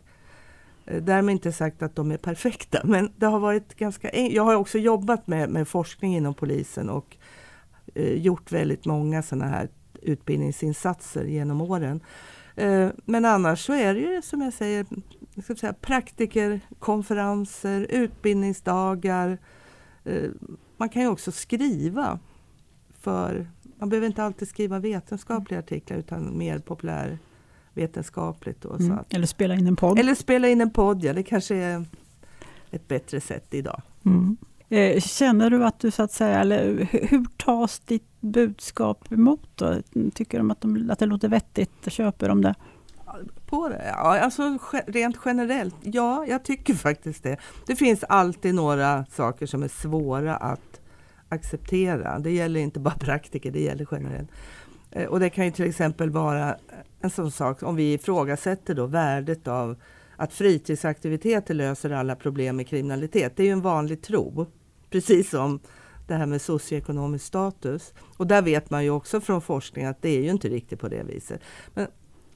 Eh, 0.85 1.03
därmed 1.03 1.33
inte 1.33 1.51
sagt 1.51 1.81
att 1.81 1.95
de 1.95 2.11
är 2.11 2.17
perfekta, 2.17 2.81
men 2.83 3.11
det 3.15 3.25
har 3.25 3.39
varit 3.39 3.75
ganska 3.75 4.15
Jag 4.15 4.43
har 4.43 4.55
också 4.55 4.77
jobbat 4.77 5.27
med, 5.27 5.49
med 5.49 5.67
forskning 5.67 6.15
inom 6.15 6.33
polisen 6.33 6.89
och 6.89 7.17
eh, 7.95 8.13
gjort 8.13 8.51
väldigt 8.51 8.85
många 8.85 9.23
sådana 9.23 9.47
här 9.47 9.69
utbildningsinsatser 10.01 11.25
genom 11.25 11.61
åren. 11.61 11.99
Eh, 12.55 12.89
men 13.05 13.25
annars 13.25 13.65
så 13.65 13.73
är 13.73 13.93
det 13.93 13.99
ju 13.99 14.21
som 14.21 14.41
jag 14.41 14.53
säger 14.53 14.85
jag 15.35 15.43
ska 15.43 15.55
säga, 15.55 15.73
praktikerkonferenser, 15.73 17.87
utbildningsdagar. 17.89 19.37
Eh, 20.03 20.29
man 20.77 20.89
kan 20.89 21.01
ju 21.01 21.07
också 21.07 21.31
skriva 21.31 22.19
för 23.03 23.47
Man 23.77 23.89
behöver 23.89 24.07
inte 24.07 24.23
alltid 24.23 24.47
skriva 24.47 24.79
vetenskapliga 24.79 25.59
artiklar 25.59 25.97
utan 25.97 26.37
mer 26.37 26.59
populärvetenskapligt. 26.59 28.65
mm. 28.65 28.99
eller 29.09 29.27
spela 29.27 29.55
in 29.55 29.67
en 29.67 29.75
podd. 29.75 29.99
Eller 29.99 30.15
spela 30.15 30.47
in 30.47 30.61
en 30.61 30.69
podd, 30.69 31.03
ja 31.03 31.13
det 31.13 31.23
kanske 31.23 31.55
är 31.55 31.85
ett 32.71 32.87
bättre 32.87 33.21
sätt 33.21 33.53
idag. 33.53 33.81
Mm. 34.05 34.37
Eh, 34.69 35.01
känner 35.01 35.49
du 35.49 35.65
att 35.65 35.79
du 35.79 35.91
så 35.91 36.03
att 36.03 36.11
säga, 36.11 36.39
eller 36.39 36.87
hur 36.91 37.25
tas 37.37 37.79
ditt 37.79 38.07
budskap 38.19 39.11
emot? 39.11 39.49
Då? 39.55 39.81
Tycker 40.13 40.37
de 40.37 40.51
att, 40.51 40.61
de 40.61 40.89
att 40.89 40.99
det 40.99 41.05
låter 41.05 41.27
vettigt? 41.27 41.91
Köper 41.91 42.29
de 42.29 42.41
det? 42.41 42.55
på 43.45 43.69
det? 43.69 43.83
Ja, 43.87 44.19
alltså 44.19 44.57
rent 44.87 45.17
generellt, 45.25 45.75
ja, 45.81 46.25
jag 46.27 46.43
tycker 46.43 46.73
faktiskt 46.89 47.23
det. 47.23 47.37
Det 47.65 47.75
finns 47.75 48.03
alltid 48.03 48.55
några 48.55 49.05
saker 49.05 49.45
som 49.45 49.63
är 49.63 49.67
svåra 49.67 50.35
att 50.35 50.72
acceptera. 51.33 52.19
Det 52.19 52.31
gäller 52.31 52.59
inte 52.59 52.79
bara 52.79 52.95
praktiker, 52.95 53.51
det 53.51 53.61
gäller 53.61 53.87
generellt. 53.91 54.29
Eh, 54.91 55.05
och 55.05 55.19
det 55.19 55.29
kan 55.29 55.45
ju 55.45 55.51
till 55.51 55.65
exempel 55.65 56.09
vara 56.09 56.57
en 57.01 57.09
sån 57.09 57.31
sak, 57.31 57.63
om 57.63 57.75
vi 57.75 57.93
ifrågasätter 57.93 58.75
då 58.75 58.85
värdet 58.85 59.47
av 59.47 59.75
att 60.15 60.33
fritidsaktiviteter 60.33 61.53
löser 61.53 61.89
alla 61.89 62.15
problem 62.15 62.55
med 62.55 62.67
kriminalitet. 62.67 63.33
Det 63.35 63.43
är 63.43 63.47
ju 63.47 63.51
en 63.53 63.61
vanlig 63.61 64.01
tro, 64.01 64.45
precis 64.89 65.29
som 65.29 65.59
det 66.07 66.13
här 66.13 66.25
med 66.25 66.41
socioekonomisk 66.41 67.25
status. 67.25 67.93
Och 68.17 68.27
där 68.27 68.41
vet 68.41 68.69
man 68.69 68.83
ju 68.83 68.89
också 68.89 69.21
från 69.21 69.41
forskning 69.41 69.85
att 69.85 70.01
det 70.01 70.09
är 70.09 70.21
ju 70.21 70.29
inte 70.29 70.49
riktigt 70.49 70.79
på 70.79 70.87
det 70.87 71.03
viset. 71.03 71.41
Men 71.73 71.87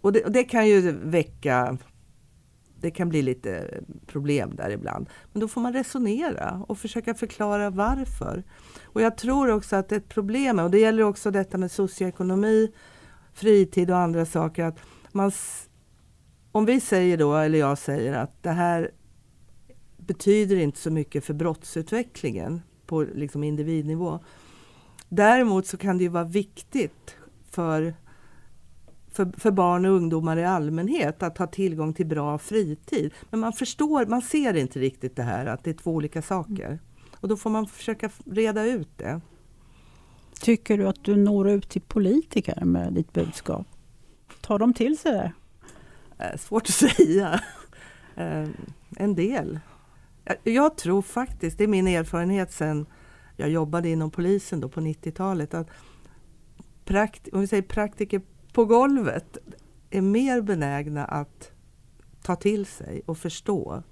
och 0.01 0.13
det, 0.13 0.23
och 0.23 0.31
det, 0.31 0.43
kan 0.43 0.67
ju 0.67 0.91
väcka 0.91 1.77
det 2.87 2.91
kan 2.91 3.09
bli 3.09 3.21
lite 3.21 3.81
problem 4.05 4.55
där 4.55 4.69
ibland. 4.69 5.09
Men 5.33 5.39
då 5.39 5.47
får 5.47 5.61
man 5.61 5.73
resonera 5.73 6.63
och 6.67 6.77
försöka 6.77 7.13
förklara 7.13 7.69
varför. 7.69 8.43
Och 8.83 9.01
jag 9.01 9.17
tror 9.17 9.51
också 9.51 9.75
att 9.75 9.91
ett 9.91 10.09
problem, 10.09 10.59
och 10.59 10.71
det 10.71 10.79
gäller 10.79 11.03
också 11.03 11.31
detta 11.31 11.57
med 11.57 11.71
socioekonomi, 11.71 12.71
fritid 13.33 13.91
och 13.91 13.97
andra 13.97 14.25
saker, 14.25 14.63
att 14.63 14.79
man, 15.11 15.31
om 16.51 16.65
vi 16.65 16.79
säger 16.79 17.17
då, 17.17 17.35
eller 17.35 17.59
jag 17.59 17.77
säger 17.77 18.13
att 18.13 18.43
det 18.43 18.51
här 18.51 18.91
betyder 19.97 20.55
inte 20.55 20.79
så 20.79 20.91
mycket 20.91 21.23
för 21.23 21.33
brottsutvecklingen 21.33 22.61
på 22.85 23.01
liksom 23.01 23.43
individnivå. 23.43 24.19
Däremot 25.09 25.67
så 25.67 25.77
kan 25.77 25.97
det 25.97 26.03
ju 26.03 26.09
vara 26.09 26.23
viktigt 26.23 27.15
för 27.51 27.93
för, 29.17 29.39
för 29.39 29.51
barn 29.51 29.85
och 29.85 29.91
ungdomar 29.91 30.37
i 30.37 30.45
allmänhet 30.45 31.23
att 31.23 31.37
ha 31.37 31.47
tillgång 31.47 31.93
till 31.93 32.05
bra 32.05 32.37
fritid. 32.37 33.13
Men 33.29 33.39
man 33.39 33.53
förstår, 33.53 34.05
man 34.05 34.21
ser 34.21 34.53
inte 34.53 34.79
riktigt 34.79 35.15
det 35.15 35.23
här 35.23 35.45
att 35.45 35.63
det 35.63 35.69
är 35.69 35.73
två 35.73 35.91
olika 35.91 36.21
saker. 36.21 36.79
Och 37.19 37.27
då 37.27 37.37
får 37.37 37.49
man 37.49 37.67
försöka 37.67 38.09
reda 38.25 38.65
ut 38.65 38.89
det. 38.97 39.21
Tycker 40.39 40.77
du 40.77 40.87
att 40.87 41.03
du 41.03 41.15
når 41.15 41.49
ut 41.49 41.69
till 41.69 41.81
politiker 41.81 42.65
med 42.65 42.93
ditt 42.93 43.13
budskap? 43.13 43.67
Tar 44.41 44.59
de 44.59 44.73
till 44.73 44.97
sig 44.97 45.11
det? 45.11 45.31
Eh, 46.17 46.37
svårt 46.37 46.63
att 46.63 46.69
säga. 46.97 47.41
Eh, 48.15 48.47
en 48.97 49.15
del. 49.15 49.59
Jag 50.43 50.77
tror 50.77 51.01
faktiskt, 51.01 51.57
det 51.57 51.63
är 51.63 51.67
min 51.67 51.87
erfarenhet 51.87 52.51
sen 52.51 52.85
jag 53.35 53.49
jobbade 53.49 53.89
inom 53.89 54.11
polisen 54.11 54.59
då 54.59 54.69
på 54.69 54.81
90-talet, 54.81 55.53
att 55.53 55.69
prakt, 56.85 57.27
om 57.33 57.41
vi 57.41 57.47
säger 57.47 57.63
praktiker 57.63 58.21
på 58.57 58.65
golvet 58.65 59.37
är 59.89 60.01
mer 60.01 60.41
benägna 60.41 61.05
att 61.05 61.51
ta 62.21 62.35
till 62.35 62.65
sig 62.65 63.01
och 63.05 63.17
förstå 63.17 63.83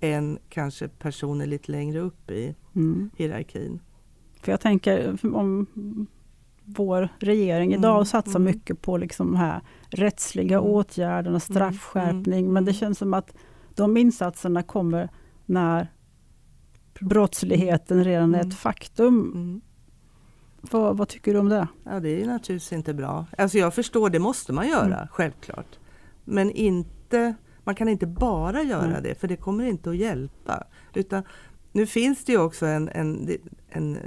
än 0.00 0.38
kanske 0.48 0.88
personer 0.88 1.46
lite 1.46 1.72
längre 1.72 1.98
upp 1.98 2.30
i 2.30 2.54
mm. 2.74 3.10
hierarkin. 3.16 3.80
För 4.42 4.52
jag 4.52 4.60
tänker 4.60 5.18
om 5.34 5.66
vår 6.64 7.08
regering 7.18 7.74
idag 7.74 7.94
mm. 7.94 8.04
satsar 8.04 8.40
mm. 8.40 8.44
mycket 8.44 8.82
på 8.82 8.96
liksom 8.96 9.36
här 9.36 9.60
rättsliga 9.90 10.58
mm. 10.58 10.70
åtgärder 10.70 11.34
och 11.34 11.42
straffskärpning. 11.42 12.40
Mm. 12.40 12.52
Men 12.52 12.64
det 12.64 12.72
känns 12.72 12.98
som 12.98 13.14
att 13.14 13.36
de 13.74 13.96
insatserna 13.96 14.62
kommer 14.62 15.08
när 15.46 15.92
brottsligheten 17.00 18.04
redan 18.04 18.34
är 18.34 18.38
ett 18.38 18.44
mm. 18.44 18.56
faktum. 18.56 19.60
Vad, 20.70 20.96
vad, 20.96 21.08
tycker 21.08 21.32
du 21.32 21.38
om 21.38 21.48
det? 21.48 21.68
Ja, 21.84 22.00
det 22.00 22.22
är 22.22 22.26
naturligtvis 22.26 22.72
inte 22.72 22.94
bra. 22.94 23.26
Alltså 23.38 23.58
jag 23.58 23.74
förstår, 23.74 24.10
det 24.10 24.18
måste 24.18 24.52
man 24.52 24.68
göra, 24.68 24.96
mm. 24.96 25.08
självklart. 25.10 25.78
Men 26.24 26.50
inte, 26.50 27.34
man 27.64 27.74
kan 27.74 27.88
inte 27.88 28.06
bara 28.06 28.62
göra 28.62 28.84
mm. 28.84 29.02
det, 29.02 29.14
för 29.14 29.28
det 29.28 29.36
kommer 29.36 29.64
inte 29.64 29.90
att 29.90 29.96
hjälpa. 29.96 30.64
Utan 30.94 31.22
nu 31.72 31.86
finns 31.86 32.24
det 32.24 32.32
ju 32.32 32.38
också 32.38 32.66
en, 32.66 32.88
en, 32.88 33.38
en 33.68 33.98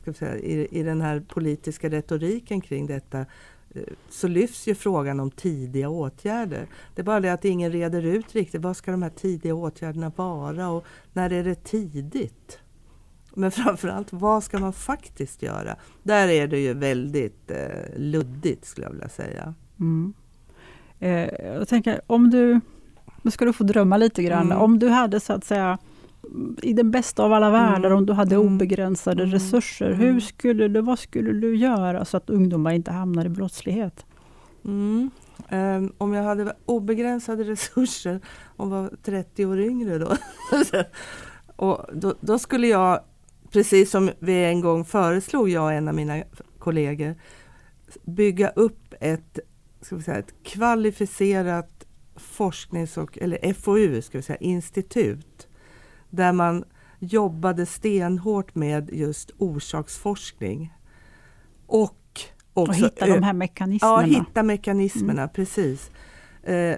ska 0.00 0.12
säga, 0.12 0.36
i, 0.36 0.68
i 0.70 0.82
den 0.82 1.00
här 1.00 1.20
politiska 1.20 1.88
retoriken 1.88 2.60
kring 2.60 2.86
detta 2.86 3.20
eh, 3.74 3.82
så 4.10 4.28
lyfts 4.28 4.68
ju 4.68 4.74
frågan 4.74 5.20
om 5.20 5.30
tidiga 5.30 5.88
åtgärder. 5.88 6.66
Det 6.94 7.02
är 7.02 7.04
bara 7.04 7.20
det 7.20 7.32
att 7.32 7.44
ingen 7.44 7.72
reder 7.72 8.02
ut 8.02 8.34
riktigt 8.34 8.62
vad 8.62 8.76
ska 8.76 8.90
de 8.90 9.02
här 9.02 9.10
tidiga 9.10 9.54
åtgärderna 9.54 10.12
vara 10.16 10.68
och 10.68 10.84
när 11.12 11.32
är 11.32 11.44
det 11.44 11.64
tidigt? 11.64 12.58
Men 13.34 13.50
framförallt, 13.50 14.12
vad 14.12 14.44
ska 14.44 14.58
man 14.58 14.72
faktiskt 14.72 15.42
göra? 15.42 15.76
Där 16.02 16.28
är 16.28 16.46
det 16.46 16.58
ju 16.58 16.74
väldigt 16.74 17.50
eh, 17.50 17.98
luddigt 17.98 18.64
skulle 18.64 18.86
jag 18.86 18.92
vilja 18.92 19.08
säga. 19.08 19.54
Mm. 19.80 20.12
Eh, 20.98 21.28
jag 21.44 21.68
tänker, 21.68 22.00
om 22.06 22.30
du, 22.30 22.60
nu 23.22 23.30
ska 23.30 23.44
du 23.44 23.52
få 23.52 23.64
drömma 23.64 23.96
lite 23.96 24.22
grann. 24.22 24.46
Mm. 24.46 24.58
Om 24.58 24.78
du 24.78 24.88
hade 24.88 25.20
så 25.20 25.32
att 25.32 25.44
säga 25.44 25.78
i 26.62 26.72
den 26.72 26.90
bästa 26.90 27.24
av 27.24 27.32
alla 27.32 27.50
världar, 27.50 27.86
mm. 27.86 27.98
om 27.98 28.06
du 28.06 28.12
hade 28.12 28.34
mm. 28.34 28.46
obegränsade 28.46 29.22
mm. 29.22 29.32
resurser, 29.32 29.92
hur 29.92 30.08
mm. 30.08 30.20
skulle 30.20 30.68
du, 30.68 30.80
vad 30.80 30.98
skulle 30.98 31.32
du 31.32 31.56
göra 31.56 32.04
så 32.04 32.16
att 32.16 32.30
ungdomar 32.30 32.72
inte 32.72 32.90
hamnar 32.90 33.24
i 33.24 33.28
brottslighet? 33.28 34.06
Um, 34.62 35.92
om 35.98 36.14
jag 36.14 36.24
hade 36.24 36.54
obegränsade 36.66 37.44
resurser 37.50 38.20
och 38.56 38.70
var 38.70 38.90
30 39.02 39.46
år 39.46 39.60
yngre 39.60 39.98
då, 39.98 40.16
Och 41.60 41.86
då, 41.92 42.14
då, 42.20 42.38
skulle 42.38 42.66
jag, 42.66 43.00
precis 43.52 43.90
som 43.90 44.10
vi 44.18 44.44
en 44.44 44.60
gång 44.60 44.84
föreslog, 44.84 45.48
jag 45.48 45.64
och 45.64 45.72
en 45.72 45.88
av 45.88 45.94
mina 45.94 46.22
kollegor, 46.58 47.14
bygga 48.02 48.48
upp 48.48 48.94
ett, 49.00 49.38
ska 49.80 49.96
vi 49.96 50.02
säga, 50.02 50.18
ett 50.18 50.34
kvalificerat 50.42 51.86
forsknings 52.16 52.96
och, 52.96 53.18
eller 53.18 53.52
FoU, 53.52 54.02
ska 54.02 54.18
vi 54.18 54.22
säga, 54.22 54.36
institut, 54.36 55.48
där 56.10 56.32
man 56.32 56.64
jobbade 56.98 57.66
stenhårt 57.66 58.54
med 58.54 58.90
just 58.92 59.30
orsaksforskning. 59.38 60.74
Och 61.66 61.96
också, 62.52 62.84
och 62.84 62.90
hitta 62.90 63.06
de 63.06 63.22
här 63.22 63.32
mekanismerna. 63.32 64.06
Ja, 64.06 64.20
hitta 64.20 64.42
mekanismerna, 64.42 65.22
mm. 65.22 65.32
precis. 65.34 65.90
Eh, 66.42 66.76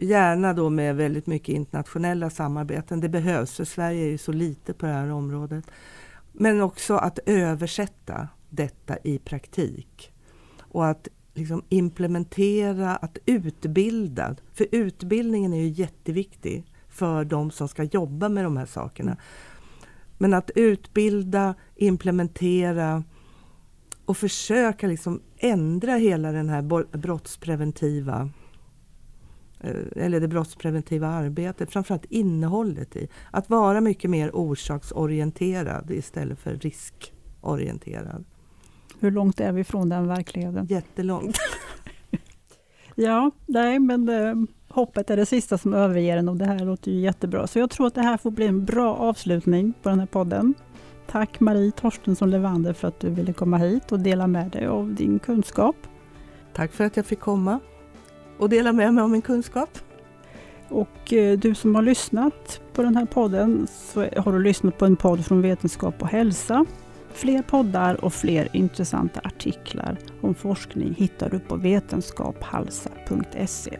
gärna 0.00 0.52
då 0.52 0.70
med 0.70 0.96
väldigt 0.96 1.26
mycket 1.26 1.54
internationella 1.54 2.30
samarbeten. 2.30 3.00
Det 3.00 3.08
behövs, 3.08 3.56
för 3.56 3.64
Sverige 3.64 4.04
är 4.04 4.10
ju 4.10 4.18
så 4.18 4.32
lite 4.32 4.72
på 4.72 4.86
det 4.86 4.92
här 4.92 5.10
området. 5.10 5.64
Men 6.32 6.60
också 6.60 6.94
att 6.94 7.18
översätta 7.26 8.28
detta 8.48 8.96
i 9.04 9.18
praktik. 9.18 10.12
Och 10.58 10.86
att 10.86 11.08
liksom 11.34 11.62
implementera, 11.68 12.96
att 12.96 13.18
utbilda. 13.26 14.36
För 14.52 14.66
utbildningen 14.72 15.52
är 15.52 15.60
ju 15.60 15.68
jätteviktig 15.68 16.64
för 16.88 17.24
de 17.24 17.50
som 17.50 17.68
ska 17.68 17.82
jobba 17.82 18.28
med 18.28 18.44
de 18.44 18.56
här 18.56 18.66
sakerna. 18.66 19.16
Men 20.18 20.34
att 20.34 20.50
utbilda, 20.54 21.54
implementera 21.76 23.04
och 24.04 24.16
försöka 24.16 24.86
liksom 24.86 25.20
ändra 25.36 25.92
hela 25.92 26.32
den 26.32 26.48
här 26.48 26.62
brottspreventiva 26.98 28.30
eller 29.96 30.20
det 30.20 30.28
brottspreventiva 30.28 31.08
arbetet, 31.08 31.70
framförallt 31.70 32.04
innehållet 32.04 32.96
i. 32.96 33.08
Att 33.30 33.50
vara 33.50 33.80
mycket 33.80 34.10
mer 34.10 34.30
orsaksorienterad 34.30 35.90
istället 35.90 36.38
för 36.38 36.54
riskorienterad. 36.54 38.24
Hur 39.00 39.10
långt 39.10 39.40
är 39.40 39.52
vi 39.52 39.64
från 39.64 39.88
den 39.88 40.06
verkligheten? 40.06 40.66
Jättelångt. 40.66 41.36
ja, 42.94 43.30
nej 43.46 43.78
men 43.78 44.08
eh, 44.08 44.34
hoppet 44.68 45.10
är 45.10 45.16
det 45.16 45.26
sista 45.26 45.58
som 45.58 45.74
överger 45.74 46.16
en 46.16 46.28
och 46.28 46.36
det 46.36 46.44
här 46.44 46.58
låter 46.58 46.90
ju 46.90 47.00
jättebra. 47.00 47.46
Så 47.46 47.58
jag 47.58 47.70
tror 47.70 47.86
att 47.86 47.94
det 47.94 48.02
här 48.02 48.16
får 48.16 48.30
bli 48.30 48.46
en 48.46 48.64
bra 48.64 48.96
avslutning 48.96 49.72
på 49.82 49.88
den 49.88 49.98
här 49.98 50.06
podden. 50.06 50.54
Tack 51.06 51.40
Marie 51.40 51.70
Torstensson 51.70 52.30
Levander 52.30 52.72
för 52.72 52.88
att 52.88 53.00
du 53.00 53.10
ville 53.10 53.32
komma 53.32 53.58
hit 53.58 53.92
och 53.92 54.00
dela 54.00 54.26
med 54.26 54.50
dig 54.50 54.66
av 54.66 54.94
din 54.94 55.18
kunskap. 55.18 55.76
Tack 56.52 56.72
för 56.72 56.84
att 56.84 56.96
jag 56.96 57.06
fick 57.06 57.20
komma 57.20 57.60
och 58.40 58.48
dela 58.48 58.72
med 58.72 58.94
mig 58.94 59.02
av 59.02 59.10
min 59.10 59.22
kunskap. 59.22 59.78
Och 60.68 61.12
eh, 61.12 61.38
du 61.38 61.54
som 61.54 61.74
har 61.74 61.82
lyssnat 61.82 62.60
på 62.72 62.82
den 62.82 62.96
här 62.96 63.06
podden 63.06 63.66
så 63.70 64.00
har 64.00 64.32
du 64.32 64.42
lyssnat 64.42 64.78
på 64.78 64.84
en 64.84 64.96
podd 64.96 65.26
från 65.26 65.42
Vetenskap 65.42 66.02
och 66.02 66.08
hälsa. 66.08 66.64
Fler 67.12 67.42
poddar 67.42 68.04
och 68.04 68.14
fler 68.14 68.48
intressanta 68.52 69.20
artiklar 69.24 69.96
om 70.20 70.34
forskning 70.34 70.94
hittar 70.98 71.30
du 71.30 71.38
på 71.38 71.56
vetenskaphalsa.se. 71.56 73.78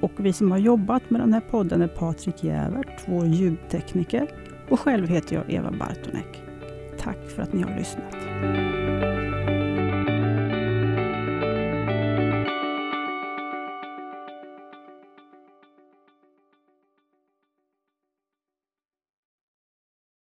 Och 0.00 0.12
vi 0.16 0.32
som 0.32 0.50
har 0.50 0.58
jobbat 0.58 1.10
med 1.10 1.20
den 1.20 1.32
här 1.32 1.40
podden 1.40 1.82
är 1.82 1.88
Patrik 1.88 2.44
Jävert, 2.44 3.02
vår 3.06 3.26
ljudtekniker 3.26 4.26
och 4.70 4.80
själv 4.80 5.08
heter 5.08 5.36
jag 5.36 5.52
Eva 5.52 5.70
Bartonek. 5.70 6.42
Tack 6.98 7.18
för 7.34 7.42
att 7.42 7.52
ni 7.52 7.62
har 7.62 7.78
lyssnat. 7.78 8.81